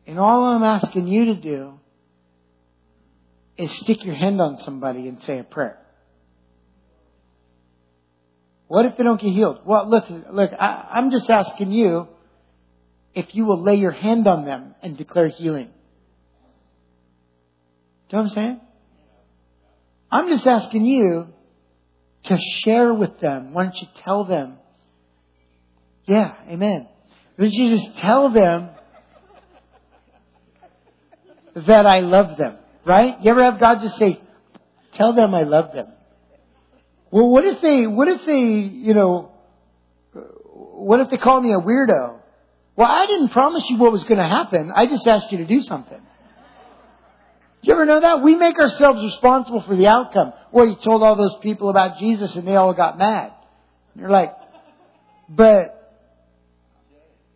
And 0.05 0.19
all 0.19 0.43
I'm 0.43 0.63
asking 0.63 1.07
you 1.07 1.25
to 1.25 1.35
do 1.35 1.79
is 3.57 3.71
stick 3.71 4.03
your 4.03 4.15
hand 4.15 4.41
on 4.41 4.59
somebody 4.59 5.07
and 5.07 5.21
say 5.23 5.39
a 5.39 5.43
prayer. 5.43 5.79
What 8.67 8.85
if 8.85 8.97
they 8.97 9.03
don't 9.03 9.21
get 9.21 9.31
healed? 9.31 9.59
Well, 9.65 9.89
look, 9.89 10.05
look, 10.09 10.51
I, 10.59 10.89
I'm 10.93 11.11
just 11.11 11.29
asking 11.29 11.71
you 11.71 12.07
if 13.13 13.35
you 13.35 13.45
will 13.45 13.61
lay 13.61 13.75
your 13.75 13.91
hand 13.91 14.27
on 14.27 14.45
them 14.45 14.73
and 14.81 14.97
declare 14.97 15.27
healing. 15.27 15.69
Do 18.09 18.17
you 18.17 18.23
know 18.23 18.23
what 18.23 18.29
I'm 18.29 18.29
saying? 18.29 18.61
I'm 20.11 20.29
just 20.29 20.47
asking 20.47 20.85
you 20.85 21.27
to 22.25 22.37
share 22.63 22.93
with 22.93 23.19
them. 23.19 23.53
Why 23.53 23.63
don't 23.63 23.75
you 23.75 23.87
tell 24.03 24.25
them? 24.25 24.57
Yeah, 26.05 26.33
amen. 26.49 26.87
Don't 27.37 27.51
you 27.51 27.75
just 27.75 27.97
tell 27.97 28.29
them 28.31 28.69
that 31.55 31.85
I 31.85 31.99
love 31.99 32.37
them? 32.37 32.57
Right? 32.85 33.15
You 33.21 33.31
ever 33.31 33.43
have 33.43 33.59
God 33.59 33.79
just 33.81 33.97
say, 33.97 34.21
tell 34.93 35.13
them 35.13 35.33
I 35.33 35.43
love 35.43 35.73
them? 35.73 35.87
Well, 37.11 37.29
what 37.29 37.45
if 37.45 37.61
they, 37.61 37.87
what 37.87 38.07
if 38.07 38.25
they, 38.25 38.41
you 38.41 38.93
know, 38.93 39.31
what 40.53 40.99
if 40.99 41.09
they 41.09 41.17
call 41.17 41.39
me 41.39 41.53
a 41.53 41.59
weirdo? 41.59 42.19
Well, 42.75 42.87
I 42.89 43.05
didn't 43.05 43.29
promise 43.29 43.63
you 43.69 43.77
what 43.77 43.91
was 43.91 44.03
going 44.03 44.17
to 44.17 44.27
happen. 44.27 44.71
I 44.75 44.87
just 44.87 45.07
asked 45.07 45.31
you 45.31 45.37
to 45.37 45.45
do 45.45 45.61
something. 45.61 46.01
You 47.61 47.73
ever 47.73 47.85
know 47.85 48.01
that? 48.01 48.21
We 48.21 48.35
make 48.35 48.59
ourselves 48.59 49.01
responsible 49.01 49.61
for 49.61 49.77
the 49.77 49.87
outcome. 49.87 50.33
Well, 50.51 50.65
you 50.65 50.75
told 50.83 51.01
all 51.01 51.15
those 51.15 51.37
people 51.41 51.69
about 51.69 51.97
Jesus 51.97 52.35
and 52.35 52.45
they 52.45 52.55
all 52.55 52.73
got 52.73 52.97
mad. 52.97 53.31
You're 53.95 54.09
like, 54.09 54.35
but, 55.29 55.82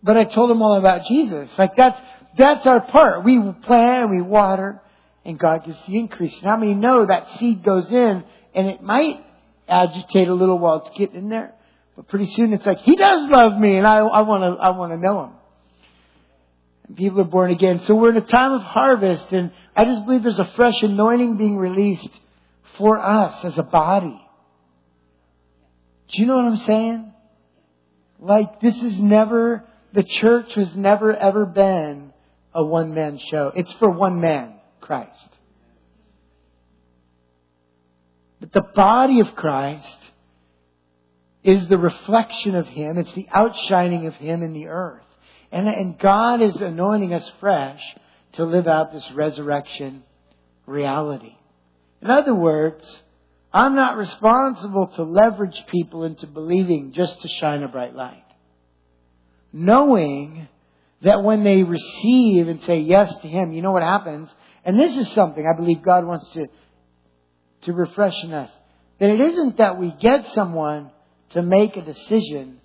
but 0.08 0.16
I 0.16 0.24
told 0.24 0.50
them 0.50 0.62
all 0.62 0.78
about 0.78 1.06
Jesus. 1.06 1.52
Like 1.60 1.76
that's, 1.76 2.00
that's 2.38 2.66
our 2.66 2.80
part. 2.80 3.26
We 3.26 3.42
plant, 3.64 4.10
we 4.10 4.22
water, 4.22 4.82
and 5.26 5.38
God 5.38 5.66
gives 5.66 5.78
the 5.86 5.98
increase. 5.98 6.34
And 6.38 6.46
how 6.50 6.56
many 6.56 6.74
know 6.74 7.06
that 7.06 7.30
seed 7.32 7.62
goes 7.62 7.92
in 7.92 8.24
and 8.56 8.68
it 8.70 8.82
might 8.82 9.20
agitate 9.68 10.30
a 10.30 10.34
little 10.34 10.58
while 10.58 10.78
it's 10.78 10.98
getting 10.98 11.18
in 11.18 11.30
there, 11.30 11.54
but 11.98 12.08
pretty 12.08 12.28
soon 12.28 12.54
it's 12.54 12.66
like, 12.66 12.80
He 12.80 12.96
does 12.96 13.30
love 13.30 13.60
me 13.60 13.76
and 13.76 13.86
I, 13.86 13.98
I 13.98 14.22
wanna, 14.22 14.56
I 14.56 14.70
wanna 14.70 14.96
know 14.96 15.26
Him. 15.26 15.32
And 16.88 16.96
people 16.96 17.20
are 17.20 17.26
born 17.26 17.52
again. 17.52 17.82
So 17.82 17.94
we're 17.94 18.12
in 18.12 18.18
a 18.18 18.22
time 18.22 18.54
of 18.54 18.62
harvest 18.62 19.30
and 19.34 19.52
I 19.76 19.84
just 19.84 20.06
believe 20.06 20.24
there's 20.24 20.40
a 20.40 20.50
fresh 20.56 20.82
anointing 20.84 21.36
being 21.36 21.58
released 21.58 22.18
for 22.78 22.98
us 22.98 23.44
as 23.44 23.58
a 23.58 23.64
body. 23.64 24.22
Do 26.08 26.22
you 26.22 26.28
know 26.28 26.38
what 26.38 26.46
I'm 26.46 26.58
saying? 26.60 27.14
Like 28.22 28.62
this 28.62 28.82
is 28.82 29.02
never, 29.02 29.66
the 29.94 30.04
church 30.04 30.54
has 30.56 30.76
never 30.76 31.16
ever 31.16 31.46
been 31.46 32.14
a 32.54 32.64
one 32.64 32.94
man 32.94 33.20
show. 33.32 33.52
It's 33.56 33.72
for 33.74 33.90
one 33.90 34.22
man. 34.22 34.54
Christ. 34.88 35.30
But 38.40 38.54
the 38.54 38.62
body 38.62 39.20
of 39.20 39.36
Christ 39.36 39.98
is 41.44 41.68
the 41.68 41.78
reflection 41.78 42.56
of 42.56 42.68
Him. 42.68 42.98
It's 42.98 43.14
the 43.14 43.28
outshining 43.32 44.08
of 44.08 44.14
Him 44.16 44.44
in 44.44 44.54
the 44.54 44.68
earth. 44.68 45.04
And, 45.52 45.68
and 45.68 45.98
God 46.00 46.42
is 46.42 46.56
anointing 46.56 47.14
us 47.14 47.30
fresh 47.40 47.82
to 48.34 48.46
live 48.46 48.68
out 48.68 48.94
this 48.94 49.10
resurrection 49.12 50.04
reality. 50.66 51.36
In 52.02 52.10
other 52.10 52.36
words, 52.36 53.04
I'm 53.52 53.76
not 53.76 53.98
responsible 53.98 54.88
to 54.96 55.04
leverage 55.04 55.58
people 55.68 56.04
into 56.04 56.28
believing 56.28 56.94
just 56.94 57.22
to 57.22 57.28
shine 57.28 57.64
a 57.64 57.68
bright 57.68 57.96
light. 57.96 58.24
Knowing 59.54 60.48
that 61.02 61.24
when 61.24 61.44
they 61.44 61.64
receive 61.64 62.48
and 62.48 62.62
say 62.64 62.80
yes 62.80 63.14
to 63.18 63.28
Him, 63.28 63.54
you 63.54 63.62
know 63.62 63.72
what 63.72 63.84
happens? 63.84 64.34
And 64.66 64.80
this 64.80 64.96
is 64.98 65.10
something 65.12 65.46
I 65.46 65.56
believe 65.56 65.82
God 65.82 66.06
wants 66.06 66.30
to, 66.34 66.48
to 67.64 67.74
refresh 67.74 68.16
in 68.24 68.34
us. 68.34 68.52
That 69.00 69.10
it 69.10 69.22
isn't 69.22 69.58
that 69.58 69.78
we 69.80 69.92
get 70.00 70.30
someone 70.30 70.92
to 71.32 71.42
make 71.42 71.78
a 71.78 71.82
decision. 71.82 72.60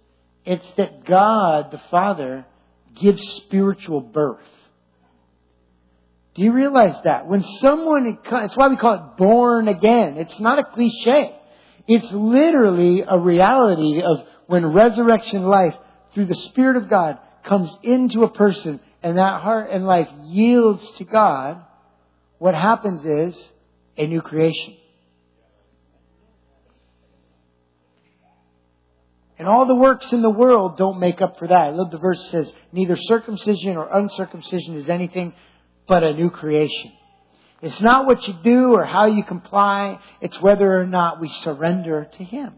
It's 0.44 0.66
that 0.76 1.04
God, 1.04 1.70
the 1.70 1.80
Father, 1.90 2.46
gives 3.00 3.22
spiritual 3.44 4.00
birth. 4.00 4.40
Do 6.34 6.42
you 6.42 6.52
realize 6.52 6.96
that? 7.04 7.26
When 7.26 7.44
someone, 7.60 8.18
it's 8.24 8.56
why 8.56 8.68
we 8.68 8.76
call 8.76 8.94
it 8.94 9.16
born 9.18 9.68
again. 9.68 10.16
It's 10.16 10.40
not 10.40 10.58
a 10.58 10.64
cliche. 10.64 11.36
It's 11.86 12.10
literally 12.10 13.04
a 13.06 13.18
reality 13.18 14.00
of 14.02 14.26
when 14.46 14.64
resurrection 14.66 15.42
life 15.42 15.74
through 16.14 16.26
the 16.26 16.34
Spirit 16.34 16.76
of 16.76 16.88
God 16.88 17.18
comes 17.44 17.76
into 17.82 18.22
a 18.22 18.30
person 18.30 18.80
and 19.02 19.18
that 19.18 19.42
heart 19.42 19.70
and 19.70 19.86
life 19.86 20.08
yields 20.24 20.88
to 20.92 21.04
God, 21.04 21.62
what 22.38 22.54
happens 22.54 23.04
is 23.04 23.50
a 23.96 24.06
new 24.06 24.22
creation. 24.22 24.76
And 29.38 29.48
all 29.48 29.66
the 29.66 29.74
works 29.74 30.12
in 30.12 30.22
the 30.22 30.30
world 30.30 30.76
don't 30.76 31.00
make 31.00 31.20
up 31.20 31.38
for 31.38 31.48
that. 31.48 31.56
I 31.56 31.70
love 31.70 31.90
the 31.90 31.98
verse 31.98 32.30
says, 32.30 32.52
neither 32.72 32.96
circumcision 32.96 33.76
or 33.76 33.88
uncircumcision 33.90 34.76
is 34.76 34.88
anything 34.88 35.34
but 35.88 36.04
a 36.04 36.12
new 36.12 36.30
creation. 36.30 36.92
It's 37.60 37.80
not 37.80 38.06
what 38.06 38.26
you 38.28 38.34
do 38.42 38.74
or 38.74 38.84
how 38.84 39.06
you 39.06 39.24
comply. 39.24 39.98
It's 40.20 40.40
whether 40.40 40.80
or 40.80 40.86
not 40.86 41.20
we 41.20 41.28
surrender 41.28 42.08
to 42.18 42.24
Him. 42.24 42.54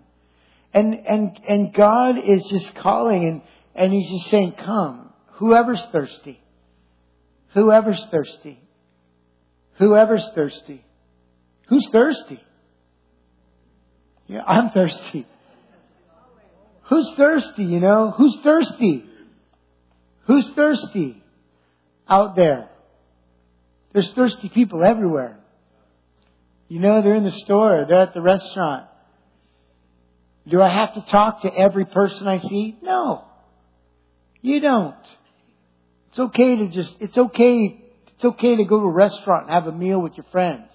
And, 0.75 1.07
and, 1.07 1.41
and 1.49 1.73
God 1.73 2.17
is 2.23 2.45
just 2.51 2.75
calling 2.75 3.27
and, 3.29 3.43
and 3.75 3.93
He's 3.93 4.11
just 4.11 4.31
saying, 4.31 4.55
come. 4.59 5.13
Whoever's 5.35 5.85
thirsty. 5.93 6.41
Whoever's 7.55 8.05
thirsty. 8.11 8.61
Whoever's 9.79 10.29
thirsty. 10.35 10.85
Who's 11.69 11.89
thirsty? 11.91 12.43
Yeah, 14.27 14.43
I'm 14.47 14.71
thirsty. 14.71 15.27
Who's 16.85 17.11
thirsty, 17.17 17.65
you 17.65 17.81
know? 17.81 18.13
Who's 18.17 18.39
thirsty? 18.43 19.05
Who's 20.27 20.49
thirsty 20.51 21.23
out 22.09 22.37
there? 22.37 22.69
There's 23.93 24.11
thirsty 24.13 24.49
people 24.49 24.83
everywhere. 24.83 25.39
You 26.69 26.81
know, 26.81 27.03
they're 27.03 27.15
in 27.15 27.25
the 27.25 27.31
store, 27.31 27.85
they're 27.89 28.01
at 28.01 28.15
the 28.15 28.23
restaurant. 28.23 28.87
Do 30.47 30.61
I 30.61 30.69
have 30.69 30.95
to 30.95 31.01
talk 31.03 31.43
to 31.43 31.55
every 31.55 31.87
person 31.87 32.29
I 32.29 32.39
see? 32.39 32.77
No. 32.83 33.25
You 34.43 34.61
don't. 34.61 34.95
It's 36.11 36.19
okay 36.19 36.57
to 36.57 36.69
just, 36.69 36.95
it's 37.01 37.17
okay 37.17 37.85
it's 38.17 38.25
okay 38.25 38.57
to 38.57 38.65
go 38.65 38.81
to 38.81 38.87
a 38.87 38.91
restaurant 38.91 39.47
and 39.47 39.55
have 39.55 39.67
a 39.67 39.73
meal 39.73 40.01
with 40.01 40.17
your 40.17 40.27
friends. 40.31 40.71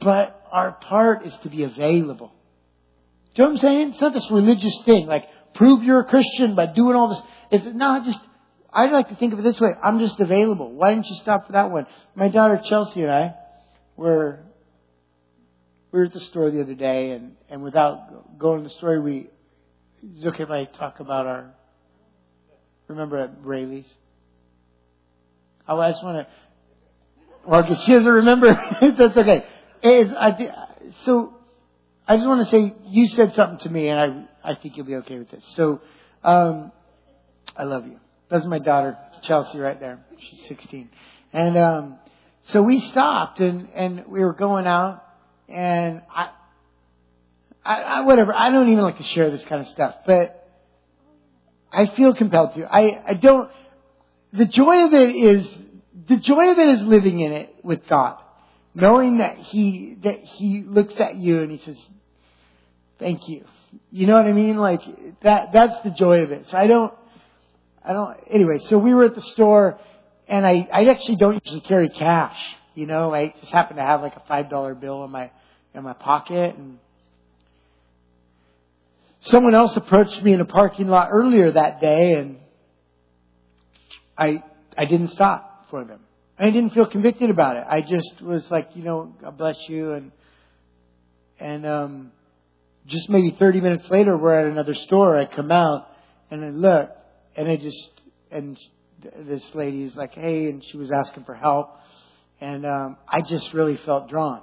But 0.00 0.42
our 0.52 0.72
part 0.72 1.26
is 1.26 1.36
to 1.38 1.50
be 1.50 1.64
available. 1.64 2.32
Do 3.34 3.42
you 3.42 3.44
know 3.44 3.54
what 3.54 3.56
I'm 3.56 3.58
saying? 3.58 3.90
It's 3.90 4.00
not 4.00 4.12
this 4.12 4.30
religious 4.30 4.80
thing, 4.84 5.06
like 5.06 5.24
prove 5.54 5.82
you're 5.82 6.00
a 6.00 6.04
Christian 6.04 6.54
by 6.54 6.66
doing 6.66 6.96
all 6.96 7.08
this. 7.08 7.20
It's 7.50 7.76
not 7.76 8.04
just, 8.04 8.20
I 8.72 8.86
like 8.86 9.08
to 9.08 9.16
think 9.16 9.32
of 9.32 9.40
it 9.40 9.42
this 9.42 9.60
way. 9.60 9.70
I'm 9.82 9.98
just 9.98 10.20
available. 10.20 10.72
Why 10.72 10.94
didn't 10.94 11.08
you 11.08 11.16
stop 11.16 11.46
for 11.46 11.52
that 11.52 11.70
one? 11.70 11.86
My 12.14 12.28
daughter 12.28 12.60
Chelsea 12.68 13.02
and 13.02 13.10
I 13.10 13.34
were, 13.96 14.40
we 15.94 16.00
were 16.00 16.06
at 16.06 16.12
the 16.12 16.18
store 16.18 16.50
the 16.50 16.60
other 16.60 16.74
day 16.74 17.12
and, 17.12 17.36
and 17.48 17.62
without 17.62 18.36
going 18.36 18.64
to 18.64 18.68
the 18.68 18.74
story, 18.74 18.98
we, 18.98 19.28
it's 20.02 20.26
okay 20.26 20.42
if 20.42 20.50
I 20.50 20.64
talk 20.64 20.98
about 20.98 21.24
our, 21.24 21.54
remember 22.88 23.16
at 23.20 23.30
Raley's? 23.42 23.88
Oh, 25.68 25.78
I 25.78 25.92
just 25.92 26.02
want 26.02 26.26
to. 26.26 27.48
Well, 27.48 27.74
she 27.76 27.92
doesn't 27.92 28.12
remember. 28.12 28.48
That's 28.80 29.16
okay. 29.16 29.44
I, 29.84 30.74
so 31.04 31.36
I 32.08 32.16
just 32.16 32.26
want 32.26 32.44
to 32.44 32.50
say 32.50 32.74
you 32.88 33.06
said 33.06 33.36
something 33.36 33.60
to 33.60 33.70
me, 33.70 33.86
and 33.86 34.28
I 34.44 34.50
I 34.50 34.54
think 34.56 34.76
you'll 34.76 34.86
be 34.86 34.96
okay 34.96 35.18
with 35.18 35.30
this. 35.30 35.44
So, 35.54 35.80
um, 36.24 36.72
I 37.56 37.64
love 37.64 37.86
you. 37.86 38.00
That's 38.30 38.46
my 38.46 38.58
daughter 38.58 38.98
Chelsea 39.22 39.58
right 39.58 39.78
there. 39.78 40.04
She's 40.18 40.44
16, 40.48 40.90
and 41.32 41.56
um, 41.56 41.98
so 42.48 42.62
we 42.62 42.80
stopped 42.80 43.38
and 43.38 43.68
and 43.74 44.06
we 44.08 44.20
were 44.20 44.34
going 44.34 44.66
out, 44.66 45.03
and 45.48 46.02
I, 46.14 46.30
I, 47.64 47.74
I 47.74 48.00
whatever. 48.02 48.34
I 48.34 48.50
don't 48.50 48.68
even 48.68 48.84
like 48.84 48.98
to 48.98 49.04
share 49.04 49.30
this 49.30 49.44
kind 49.44 49.60
of 49.60 49.68
stuff, 49.68 49.94
but 50.06 50.48
I 51.72 51.86
feel 51.86 52.14
compelled 52.14 52.54
to. 52.54 52.64
I 52.64 53.10
I 53.10 53.14
don't. 53.14 53.50
The 54.32 54.46
joy 54.46 54.86
of 54.86 54.94
it 54.94 55.14
is 55.14 55.48
the 56.08 56.16
joy 56.16 56.50
of 56.50 56.58
it 56.58 56.68
is 56.68 56.82
living 56.82 57.20
in 57.20 57.32
it 57.32 57.54
with 57.62 57.86
God 57.88 58.18
knowing 58.74 59.18
that 59.18 59.38
he 59.38 59.96
that 60.02 60.18
he 60.24 60.64
looks 60.66 60.98
at 61.00 61.16
you 61.16 61.42
and 61.42 61.50
he 61.50 61.58
says, 61.58 61.82
"Thank 62.98 63.28
you." 63.28 63.44
You 63.90 64.06
know 64.06 64.14
what 64.14 64.26
I 64.26 64.32
mean? 64.32 64.56
Like 64.56 64.82
that. 65.22 65.52
That's 65.52 65.80
the 65.82 65.90
joy 65.90 66.22
of 66.22 66.32
it. 66.32 66.48
So 66.48 66.56
I 66.56 66.66
don't. 66.66 66.92
I 67.84 67.92
don't. 67.92 68.16
Anyway, 68.30 68.58
so 68.68 68.78
we 68.78 68.94
were 68.94 69.04
at 69.04 69.14
the 69.14 69.22
store, 69.22 69.78
and 70.28 70.46
I 70.46 70.68
I 70.72 70.84
actually 70.86 71.16
don't 71.16 71.44
usually 71.44 71.60
carry 71.62 71.88
cash. 71.88 72.38
You 72.74 72.86
know, 72.86 73.14
I 73.14 73.32
just 73.40 73.52
happened 73.52 73.78
to 73.78 73.84
have 73.84 74.02
like 74.02 74.16
a 74.16 74.22
five 74.26 74.50
dollar 74.50 74.74
bill 74.74 75.04
in 75.04 75.10
my 75.10 75.30
in 75.74 75.82
my 75.82 75.92
pocket, 75.92 76.56
and 76.56 76.78
someone 79.20 79.54
else 79.54 79.76
approached 79.76 80.22
me 80.22 80.32
in 80.32 80.40
a 80.40 80.44
parking 80.44 80.88
lot 80.88 81.08
earlier 81.12 81.52
that 81.52 81.80
day, 81.80 82.14
and 82.14 82.38
I 84.18 84.42
I 84.76 84.86
didn't 84.86 85.12
stop 85.12 85.66
for 85.70 85.84
them. 85.84 86.00
I 86.38 86.46
didn't 86.50 86.70
feel 86.70 86.86
convicted 86.86 87.30
about 87.30 87.56
it. 87.56 87.64
I 87.68 87.80
just 87.80 88.20
was 88.20 88.50
like, 88.50 88.70
you 88.74 88.82
know, 88.82 89.14
God 89.20 89.38
bless 89.38 89.56
you, 89.68 89.92
and 89.92 90.12
and 91.38 91.66
um, 91.66 92.12
just 92.86 93.08
maybe 93.08 93.36
30 93.38 93.60
minutes 93.60 93.88
later, 93.88 94.16
we're 94.16 94.38
at 94.38 94.46
another 94.46 94.74
store. 94.74 95.16
I 95.16 95.26
come 95.26 95.52
out 95.52 95.88
and 96.30 96.44
I 96.44 96.48
look, 96.48 96.90
and 97.36 97.48
I 97.48 97.56
just 97.56 97.90
and 98.32 98.58
this 99.16 99.54
lady 99.54 99.84
is 99.84 99.94
like, 99.94 100.14
hey, 100.14 100.46
and 100.46 100.64
she 100.64 100.76
was 100.76 100.90
asking 100.90 101.24
for 101.24 101.34
help, 101.34 101.78
and 102.40 102.66
um, 102.66 102.96
I 103.08 103.20
just 103.20 103.52
really 103.52 103.78
felt 103.84 104.08
drawn, 104.08 104.42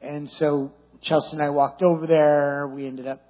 and 0.00 0.30
so 0.30 0.72
Chelsea 1.02 1.32
and 1.32 1.42
I 1.42 1.50
walked 1.50 1.82
over 1.82 2.06
there. 2.06 2.68
We 2.68 2.86
ended 2.86 3.06
up 3.06 3.22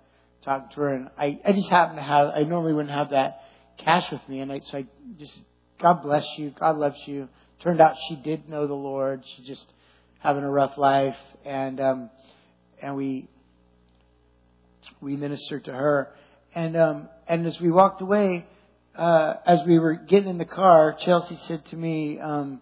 talking 0.44 0.68
to 0.74 0.80
her, 0.80 0.94
and 0.94 1.08
I 1.18 1.38
I 1.44 1.52
just 1.52 1.68
happened 1.68 1.98
to 1.98 2.02
have 2.02 2.28
I 2.28 2.42
normally 2.42 2.74
wouldn't 2.74 2.94
have 2.94 3.10
that 3.10 3.42
cash 3.78 4.10
with 4.10 4.26
me, 4.28 4.40
and 4.40 4.52
I 4.52 4.60
so 4.70 4.78
I 4.78 4.86
just 5.18 5.38
God 5.80 6.02
bless 6.02 6.24
you, 6.36 6.52
God 6.58 6.76
loves 6.76 6.98
you. 7.06 7.28
Turned 7.62 7.80
out 7.80 7.94
she 8.08 8.16
did 8.16 8.48
know 8.48 8.66
the 8.66 8.74
Lord. 8.74 9.22
She's 9.36 9.46
just 9.46 9.66
having 10.18 10.44
a 10.44 10.50
rough 10.50 10.76
life, 10.76 11.16
and 11.44 11.80
um, 11.80 12.10
and 12.80 12.96
we 12.96 13.28
we 15.00 15.16
ministered 15.16 15.64
to 15.66 15.72
her, 15.72 16.12
and 16.54 16.76
um, 16.76 17.08
and 17.28 17.46
as 17.46 17.60
we 17.60 17.70
walked 17.70 18.00
away, 18.00 18.46
uh, 18.96 19.34
as 19.46 19.60
we 19.66 19.78
were 19.78 19.94
getting 19.94 20.28
in 20.28 20.38
the 20.38 20.44
car, 20.44 20.96
Chelsea 21.04 21.38
said 21.46 21.64
to 21.66 21.76
me, 21.76 22.18
um, 22.20 22.60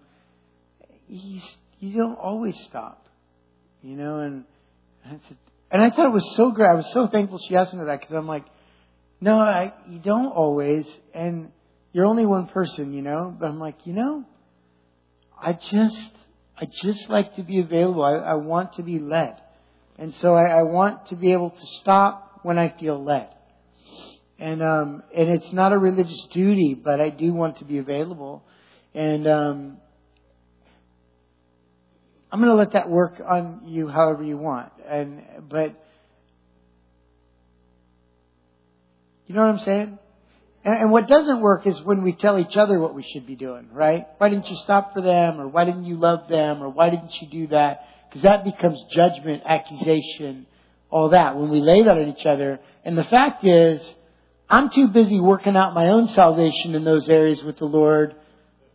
"You 1.10 1.40
you 1.80 1.98
don't 1.98 2.16
always 2.16 2.56
stop, 2.68 3.06
you 3.82 3.96
know," 3.96 4.20
and 4.20 4.44
I 5.04 5.18
said, 5.28 5.36
and 5.70 5.82
I 5.82 5.90
thought 5.90 6.06
it 6.06 6.12
was 6.12 6.34
so 6.36 6.50
great. 6.50 6.68
I 6.68 6.74
was 6.74 6.92
so 6.92 7.06
thankful 7.06 7.38
she 7.38 7.56
asked 7.56 7.72
me 7.74 7.84
that 7.84 8.00
because 8.00 8.14
I'm 8.14 8.26
like, 8.26 8.44
no, 9.20 9.38
I, 9.38 9.72
you 9.88 9.98
don't 9.98 10.28
always, 10.28 10.86
and 11.14 11.52
you're 11.92 12.06
only 12.06 12.26
one 12.26 12.46
person, 12.46 12.92
you 12.92 13.02
know. 13.02 13.34
But 13.38 13.50
I'm 13.50 13.58
like, 13.58 13.86
you 13.86 13.92
know, 13.92 14.24
I 15.38 15.52
just, 15.52 16.10
I 16.56 16.66
just 16.82 17.08
like 17.08 17.36
to 17.36 17.42
be 17.42 17.60
available. 17.60 18.02
I, 18.02 18.14
I 18.14 18.34
want 18.34 18.74
to 18.74 18.82
be 18.82 18.98
led. 18.98 19.36
And 19.98 20.14
so 20.14 20.34
I, 20.34 20.60
I, 20.60 20.62
want 20.62 21.06
to 21.08 21.16
be 21.16 21.32
able 21.32 21.50
to 21.50 21.66
stop 21.80 22.40
when 22.42 22.58
I 22.58 22.74
feel 22.80 23.02
led. 23.02 23.28
And, 24.38 24.62
um, 24.62 25.02
and 25.14 25.28
it's 25.28 25.52
not 25.52 25.72
a 25.72 25.78
religious 25.78 26.26
duty, 26.32 26.74
but 26.74 27.00
I 27.00 27.10
do 27.10 27.34
want 27.34 27.58
to 27.58 27.66
be 27.66 27.76
available. 27.76 28.42
And, 28.94 29.28
um, 29.28 29.76
I'm 32.32 32.38
going 32.38 32.50
to 32.50 32.56
let 32.56 32.72
that 32.72 32.88
work 32.88 33.20
on 33.26 33.62
you 33.66 33.88
however 33.88 34.22
you 34.22 34.38
want. 34.38 34.72
And, 34.88 35.22
but, 35.48 35.74
you 39.26 39.34
know 39.34 39.42
what 39.42 39.58
I'm 39.58 39.64
saying? 39.64 39.98
And, 40.64 40.74
and 40.74 40.92
what 40.92 41.08
doesn't 41.08 41.40
work 41.40 41.66
is 41.66 41.80
when 41.82 42.02
we 42.02 42.12
tell 42.12 42.38
each 42.38 42.56
other 42.56 42.78
what 42.78 42.94
we 42.94 43.04
should 43.12 43.26
be 43.26 43.34
doing, 43.34 43.68
right? 43.72 44.06
Why 44.18 44.28
didn't 44.28 44.48
you 44.48 44.56
stop 44.62 44.94
for 44.94 45.00
them? 45.00 45.40
Or 45.40 45.48
why 45.48 45.64
didn't 45.64 45.86
you 45.86 45.96
love 45.96 46.28
them? 46.28 46.62
Or 46.62 46.68
why 46.68 46.90
didn't 46.90 47.12
you 47.20 47.28
do 47.28 47.46
that? 47.48 47.86
Because 48.08 48.22
that 48.22 48.44
becomes 48.44 48.80
judgment, 48.92 49.42
accusation, 49.44 50.46
all 50.90 51.10
that 51.10 51.36
when 51.36 51.50
we 51.50 51.60
lay 51.60 51.82
that 51.82 51.96
on 51.96 52.14
each 52.16 52.26
other. 52.26 52.60
And 52.84 52.96
the 52.96 53.04
fact 53.04 53.44
is, 53.44 53.94
I'm 54.48 54.70
too 54.70 54.88
busy 54.88 55.20
working 55.20 55.56
out 55.56 55.74
my 55.74 55.88
own 55.88 56.08
salvation 56.08 56.74
in 56.74 56.84
those 56.84 57.08
areas 57.08 57.42
with 57.42 57.58
the 57.58 57.66
Lord. 57.66 58.14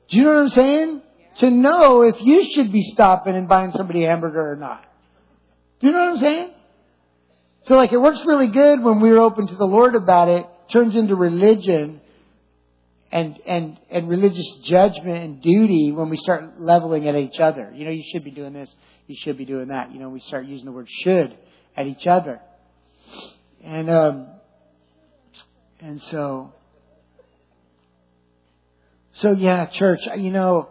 Do 0.10 0.18
you 0.18 0.24
know 0.24 0.36
what 0.36 0.44
I'm 0.44 0.50
saying? 0.50 1.02
To 1.40 1.50
know 1.50 2.02
if 2.02 2.16
you 2.22 2.50
should 2.54 2.72
be 2.72 2.82
stopping 2.94 3.36
and 3.36 3.48
buying 3.48 3.72
somebody 3.72 4.06
a 4.06 4.10
hamburger 4.10 4.52
or 4.52 4.56
not. 4.56 4.84
Do 5.80 5.88
you 5.88 5.94
know 5.94 6.00
what 6.00 6.12
I'm 6.12 6.18
saying? 6.18 6.52
So 7.68 7.76
like 7.76 7.92
it 7.92 7.98
works 7.98 8.22
really 8.26 8.48
good 8.48 8.82
when 8.84 9.00
we're 9.02 9.18
open 9.18 9.48
to 9.48 9.56
the 9.56 9.66
Lord 9.66 9.96
about 9.96 10.30
it 10.30 10.46
turns 10.72 10.96
into 10.96 11.16
religion 11.16 12.02
and, 13.12 13.40
and, 13.46 13.80
and 13.90 14.10
religious 14.10 14.50
judgment 14.64 15.24
and 15.24 15.42
duty 15.42 15.92
when 15.92 16.10
we 16.10 16.18
start 16.18 16.60
leveling 16.60 17.08
at 17.08 17.16
each 17.16 17.40
other. 17.40 17.72
You 17.74 17.86
know, 17.86 17.92
you 17.92 18.04
should 18.12 18.24
be 18.24 18.32
doing 18.32 18.54
this, 18.54 18.74
you 19.08 19.16
should 19.20 19.38
be 19.38 19.46
doing 19.46 19.70
that. 19.70 19.92
You 19.92 20.00
know, 20.00 20.10
we 20.10 20.20
start 20.20 20.46
using 20.46 20.66
the 20.66 20.72
word 20.72 20.88
should 21.04 21.38
at 21.78 21.88
each 21.88 22.08
other. 22.08 22.40
And, 23.64 23.90
um, 23.90 24.28
and 25.80 26.02
so, 26.04 26.54
so 29.14 29.32
yeah, 29.32 29.66
church, 29.68 30.02
you 30.18 30.32
know, 30.32 30.70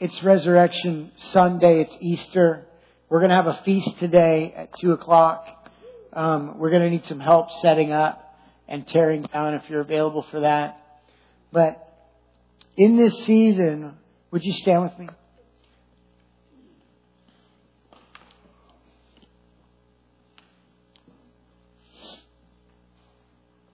it's 0.00 0.22
Resurrection 0.22 1.12
Sunday, 1.30 1.82
it's 1.82 1.94
Easter. 2.00 2.64
We're 3.10 3.18
going 3.18 3.28
to 3.28 3.36
have 3.36 3.46
a 3.46 3.60
feast 3.66 3.98
today 3.98 4.50
at 4.56 4.70
2 4.80 4.92
o'clock. 4.92 5.46
Um, 6.14 6.58
we're 6.58 6.70
going 6.70 6.82
to 6.82 6.88
need 6.88 7.04
some 7.04 7.20
help 7.20 7.50
setting 7.60 7.92
up 7.92 8.34
and 8.66 8.88
tearing 8.88 9.22
down 9.24 9.52
if 9.54 9.68
you're 9.68 9.82
available 9.82 10.24
for 10.30 10.40
that. 10.40 11.02
But 11.52 11.86
in 12.78 12.96
this 12.96 13.14
season, 13.26 13.94
would 14.30 14.42
you 14.42 14.54
stand 14.54 14.82
with 14.84 14.98
me? 14.98 15.08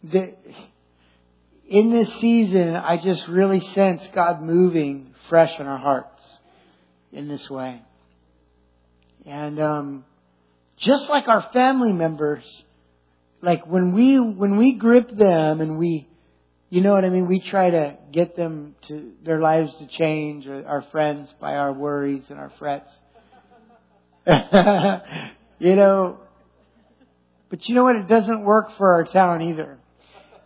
The, 0.02 0.34
in 1.68 1.90
this 1.90 2.12
season, 2.18 2.74
I 2.74 2.96
just 2.96 3.28
really 3.28 3.60
sense 3.60 4.08
God 4.12 4.42
moving 4.42 5.14
fresh 5.28 5.58
in 5.58 5.66
our 5.66 5.78
hearts 5.78 6.15
in 7.16 7.28
this 7.28 7.48
way. 7.48 7.80
And 9.24 9.60
um, 9.60 10.04
just 10.76 11.08
like 11.08 11.28
our 11.28 11.48
family 11.52 11.92
members, 11.92 12.44
like 13.42 13.66
when 13.66 13.92
we 13.92 14.20
when 14.20 14.56
we 14.56 14.74
grip 14.74 15.10
them 15.10 15.60
and 15.60 15.78
we 15.78 16.06
you 16.68 16.80
know 16.80 16.92
what 16.92 17.04
I 17.04 17.10
mean? 17.10 17.28
We 17.28 17.40
try 17.40 17.70
to 17.70 17.96
get 18.12 18.36
them 18.36 18.74
to 18.88 19.12
their 19.24 19.40
lives 19.40 19.72
to 19.78 19.86
change 19.86 20.46
or 20.46 20.66
our 20.66 20.82
friends 20.90 21.32
by 21.40 21.54
our 21.54 21.72
worries 21.72 22.24
and 22.28 22.38
our 22.38 22.52
frets. 22.58 22.92
you 25.60 25.76
know, 25.76 26.18
but 27.48 27.68
you 27.68 27.74
know 27.76 27.84
what? 27.84 27.94
It 27.94 28.08
doesn't 28.08 28.42
work 28.42 28.76
for 28.76 28.94
our 28.94 29.04
town 29.04 29.42
either. 29.42 29.78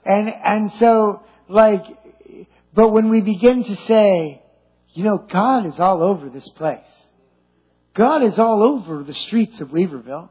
And, 0.05 0.29
and 0.29 0.73
so, 0.75 1.23
like, 1.49 1.85
but 2.75 2.91
when 2.91 3.09
we 3.09 3.23
begin 3.23 3.65
to 3.65 3.77
say, 3.87 4.43
you 4.93 5.05
know, 5.05 5.19
God 5.19 5.67
is 5.67 5.79
all 5.79 6.03
over 6.03 6.29
this 6.29 6.49
place. 6.51 6.81
God 7.95 8.23
is 8.23 8.39
all 8.39 8.63
over 8.63 9.03
the 9.03 9.15
streets 9.15 9.61
of 9.61 9.69
Weaverville. 9.69 10.29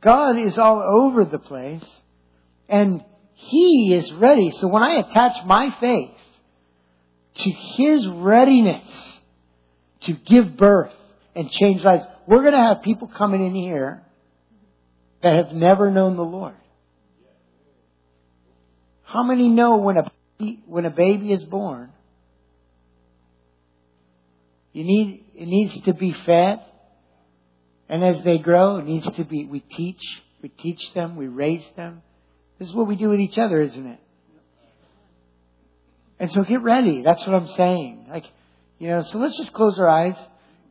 God 0.00 0.38
is 0.38 0.56
all 0.58 0.80
over 0.80 1.24
the 1.24 1.38
place. 1.38 1.84
And 2.68 3.04
He 3.34 3.94
is 3.94 4.10
ready. 4.12 4.50
So 4.50 4.68
when 4.68 4.82
I 4.82 4.94
attach 4.94 5.44
my 5.44 5.74
faith 5.80 6.16
to 7.36 7.50
His 7.50 8.06
readiness 8.06 8.86
to 10.02 10.12
give 10.12 10.56
birth 10.56 10.92
and 11.34 11.50
change 11.50 11.82
lives, 11.82 12.04
we're 12.26 12.42
going 12.42 12.52
to 12.52 12.58
have 12.58 12.82
people 12.82 13.08
coming 13.08 13.44
in 13.44 13.54
here 13.54 14.02
that 15.22 15.36
have 15.36 15.52
never 15.52 15.90
known 15.90 16.16
the 16.16 16.24
Lord. 16.24 16.54
How 19.02 19.22
many 19.22 19.48
know 19.48 19.78
when 19.78 19.96
a 19.98 20.10
when 20.66 20.86
a 20.86 20.90
baby 20.90 21.32
is 21.32 21.44
born, 21.44 21.90
you 24.72 24.84
need 24.84 25.24
it 25.34 25.46
needs 25.46 25.80
to 25.82 25.94
be 25.94 26.12
fed, 26.12 26.60
and 27.88 28.04
as 28.04 28.22
they 28.22 28.38
grow, 28.38 28.76
it 28.76 28.86
needs 28.86 29.10
to 29.16 29.24
be. 29.24 29.46
We 29.46 29.60
teach, 29.60 30.02
we 30.42 30.48
teach 30.48 30.92
them, 30.94 31.16
we 31.16 31.26
raise 31.26 31.68
them, 31.76 32.02
this 32.58 32.68
is 32.68 32.74
what 32.74 32.86
we 32.86 32.96
do 32.96 33.08
with 33.08 33.20
each 33.20 33.38
other, 33.38 33.60
isn't 33.60 33.86
it? 33.86 34.00
And 36.18 36.30
so 36.30 36.44
get 36.44 36.62
ready. 36.62 37.00
That's 37.02 37.26
what 37.26 37.34
I'm 37.34 37.48
saying. 37.48 38.06
Like, 38.10 38.26
you 38.78 38.88
know, 38.88 39.02
so 39.02 39.16
let's 39.18 39.38
just 39.38 39.54
close 39.54 39.78
our 39.78 39.88
eyes. 39.88 40.16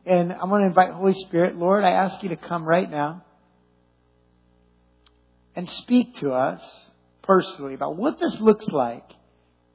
And 0.06 0.32
I'm 0.32 0.48
going 0.48 0.62
to 0.62 0.68
invite 0.68 0.92
Holy 0.92 1.14
Spirit. 1.14 1.56
Lord, 1.56 1.82
I 1.82 1.90
ask 1.90 2.22
you 2.22 2.28
to 2.28 2.36
come 2.36 2.64
right 2.64 2.88
now. 2.88 3.24
and 5.56 5.68
speak 5.68 6.16
to 6.16 6.32
us 6.32 6.62
personally 7.22 7.74
about 7.74 7.96
what 7.96 8.18
this 8.20 8.38
looks 8.40 8.66
like 8.68 9.04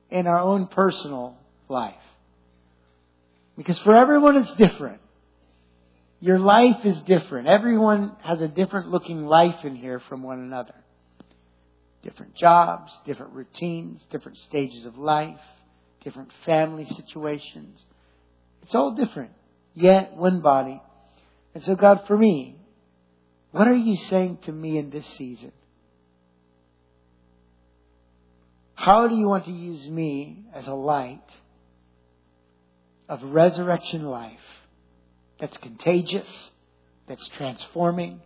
in 0.09 0.27
our 0.27 0.39
own 0.39 0.67
personal 0.67 1.37
life. 1.67 1.93
Because 3.57 3.79
for 3.79 3.95
everyone 3.95 4.37
it's 4.37 4.53
different. 4.53 4.99
Your 6.19 6.39
life 6.39 6.85
is 6.85 6.99
different. 7.01 7.47
Everyone 7.47 8.15
has 8.23 8.41
a 8.41 8.47
different 8.47 8.89
looking 8.89 9.25
life 9.25 9.63
in 9.63 9.75
here 9.75 9.99
from 10.09 10.23
one 10.23 10.39
another. 10.39 10.73
Different 12.03 12.35
jobs, 12.35 12.91
different 13.05 13.33
routines, 13.33 14.03
different 14.11 14.37
stages 14.39 14.85
of 14.85 14.97
life, 14.97 15.39
different 16.03 16.29
family 16.45 16.85
situations. 16.85 17.83
It's 18.63 18.75
all 18.75 18.95
different, 18.95 19.31
yet 19.73 20.15
one 20.15 20.41
body. 20.41 20.81
And 21.53 21.63
so, 21.63 21.75
God, 21.75 22.01
for 22.07 22.17
me, 22.17 22.57
what 23.51 23.67
are 23.67 23.75
you 23.75 23.95
saying 23.95 24.39
to 24.43 24.51
me 24.51 24.77
in 24.77 24.89
this 24.89 25.05
season? 25.17 25.51
How 28.75 29.07
do 29.07 29.15
you 29.15 29.27
want 29.27 29.45
to 29.45 29.51
use 29.51 29.87
me 29.87 30.43
as 30.53 30.67
a 30.67 30.73
light 30.73 31.23
of 33.07 33.21
resurrection 33.23 34.05
life 34.05 34.39
that's 35.39 35.57
contagious, 35.57 36.51
that's 37.07 37.27
transforming, 37.37 38.21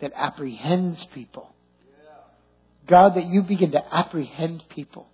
that 0.00 0.12
apprehends 0.14 1.04
people? 1.14 1.54
God, 2.86 3.14
that 3.14 3.24
you 3.24 3.42
begin 3.42 3.72
to 3.72 3.82
apprehend 3.94 4.64
people. 4.68 5.08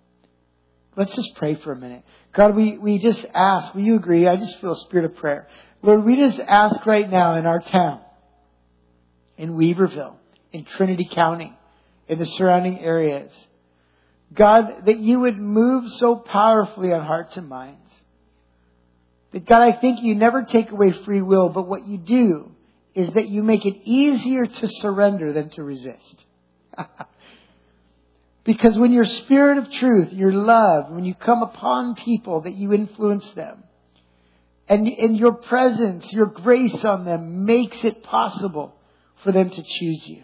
Let's 0.97 1.15
just 1.15 1.35
pray 1.35 1.55
for 1.55 1.71
a 1.71 1.75
minute. 1.75 2.03
God, 2.33 2.55
we, 2.55 2.77
we 2.77 2.99
just 2.99 3.25
ask, 3.33 3.73
will 3.73 3.81
you 3.81 3.95
agree? 3.95 4.27
I 4.27 4.35
just 4.35 4.59
feel 4.59 4.73
a 4.73 4.79
spirit 4.81 5.05
of 5.05 5.15
prayer. 5.15 5.47
Lord, 5.81 6.03
we 6.03 6.17
just 6.17 6.39
ask 6.39 6.85
right 6.85 7.09
now 7.09 7.35
in 7.35 7.45
our 7.45 7.61
town, 7.61 8.01
in 9.37 9.53
Weaverville, 9.53 10.15
in 10.51 10.65
Trinity 10.65 11.09
County, 11.13 11.57
in 12.07 12.19
the 12.19 12.25
surrounding 12.25 12.79
areas, 12.79 13.31
God, 14.33 14.85
that 14.85 14.99
you 14.99 15.21
would 15.21 15.37
move 15.37 15.91
so 15.93 16.15
powerfully 16.15 16.91
on 16.93 17.05
hearts 17.05 17.35
and 17.35 17.49
minds. 17.49 17.77
That 19.33 19.45
God, 19.45 19.61
I 19.61 19.73
think 19.73 20.01
you 20.01 20.15
never 20.15 20.43
take 20.43 20.71
away 20.71 20.91
free 20.91 21.21
will, 21.21 21.49
but 21.49 21.67
what 21.67 21.85
you 21.87 21.97
do 21.97 22.51
is 22.93 23.13
that 23.13 23.29
you 23.29 23.43
make 23.43 23.65
it 23.65 23.81
easier 23.85 24.45
to 24.45 24.67
surrender 24.67 25.33
than 25.33 25.49
to 25.51 25.63
resist. 25.63 26.25
because 28.43 28.77
when 28.77 28.91
your 28.91 29.05
spirit 29.05 29.57
of 29.57 29.71
truth, 29.71 30.11
your 30.11 30.33
love, 30.33 30.91
when 30.91 31.05
you 31.05 31.13
come 31.13 31.43
upon 31.43 31.95
people, 31.95 32.41
that 32.41 32.55
you 32.55 32.73
influence 32.73 33.29
them. 33.31 33.63
And, 34.67 34.87
and 34.87 35.17
your 35.17 35.33
presence, 35.33 36.11
your 36.13 36.27
grace 36.27 36.85
on 36.85 37.03
them 37.03 37.45
makes 37.45 37.83
it 37.83 38.03
possible 38.03 38.75
for 39.23 39.31
them 39.33 39.49
to 39.49 39.63
choose 39.63 40.03
you 40.05 40.23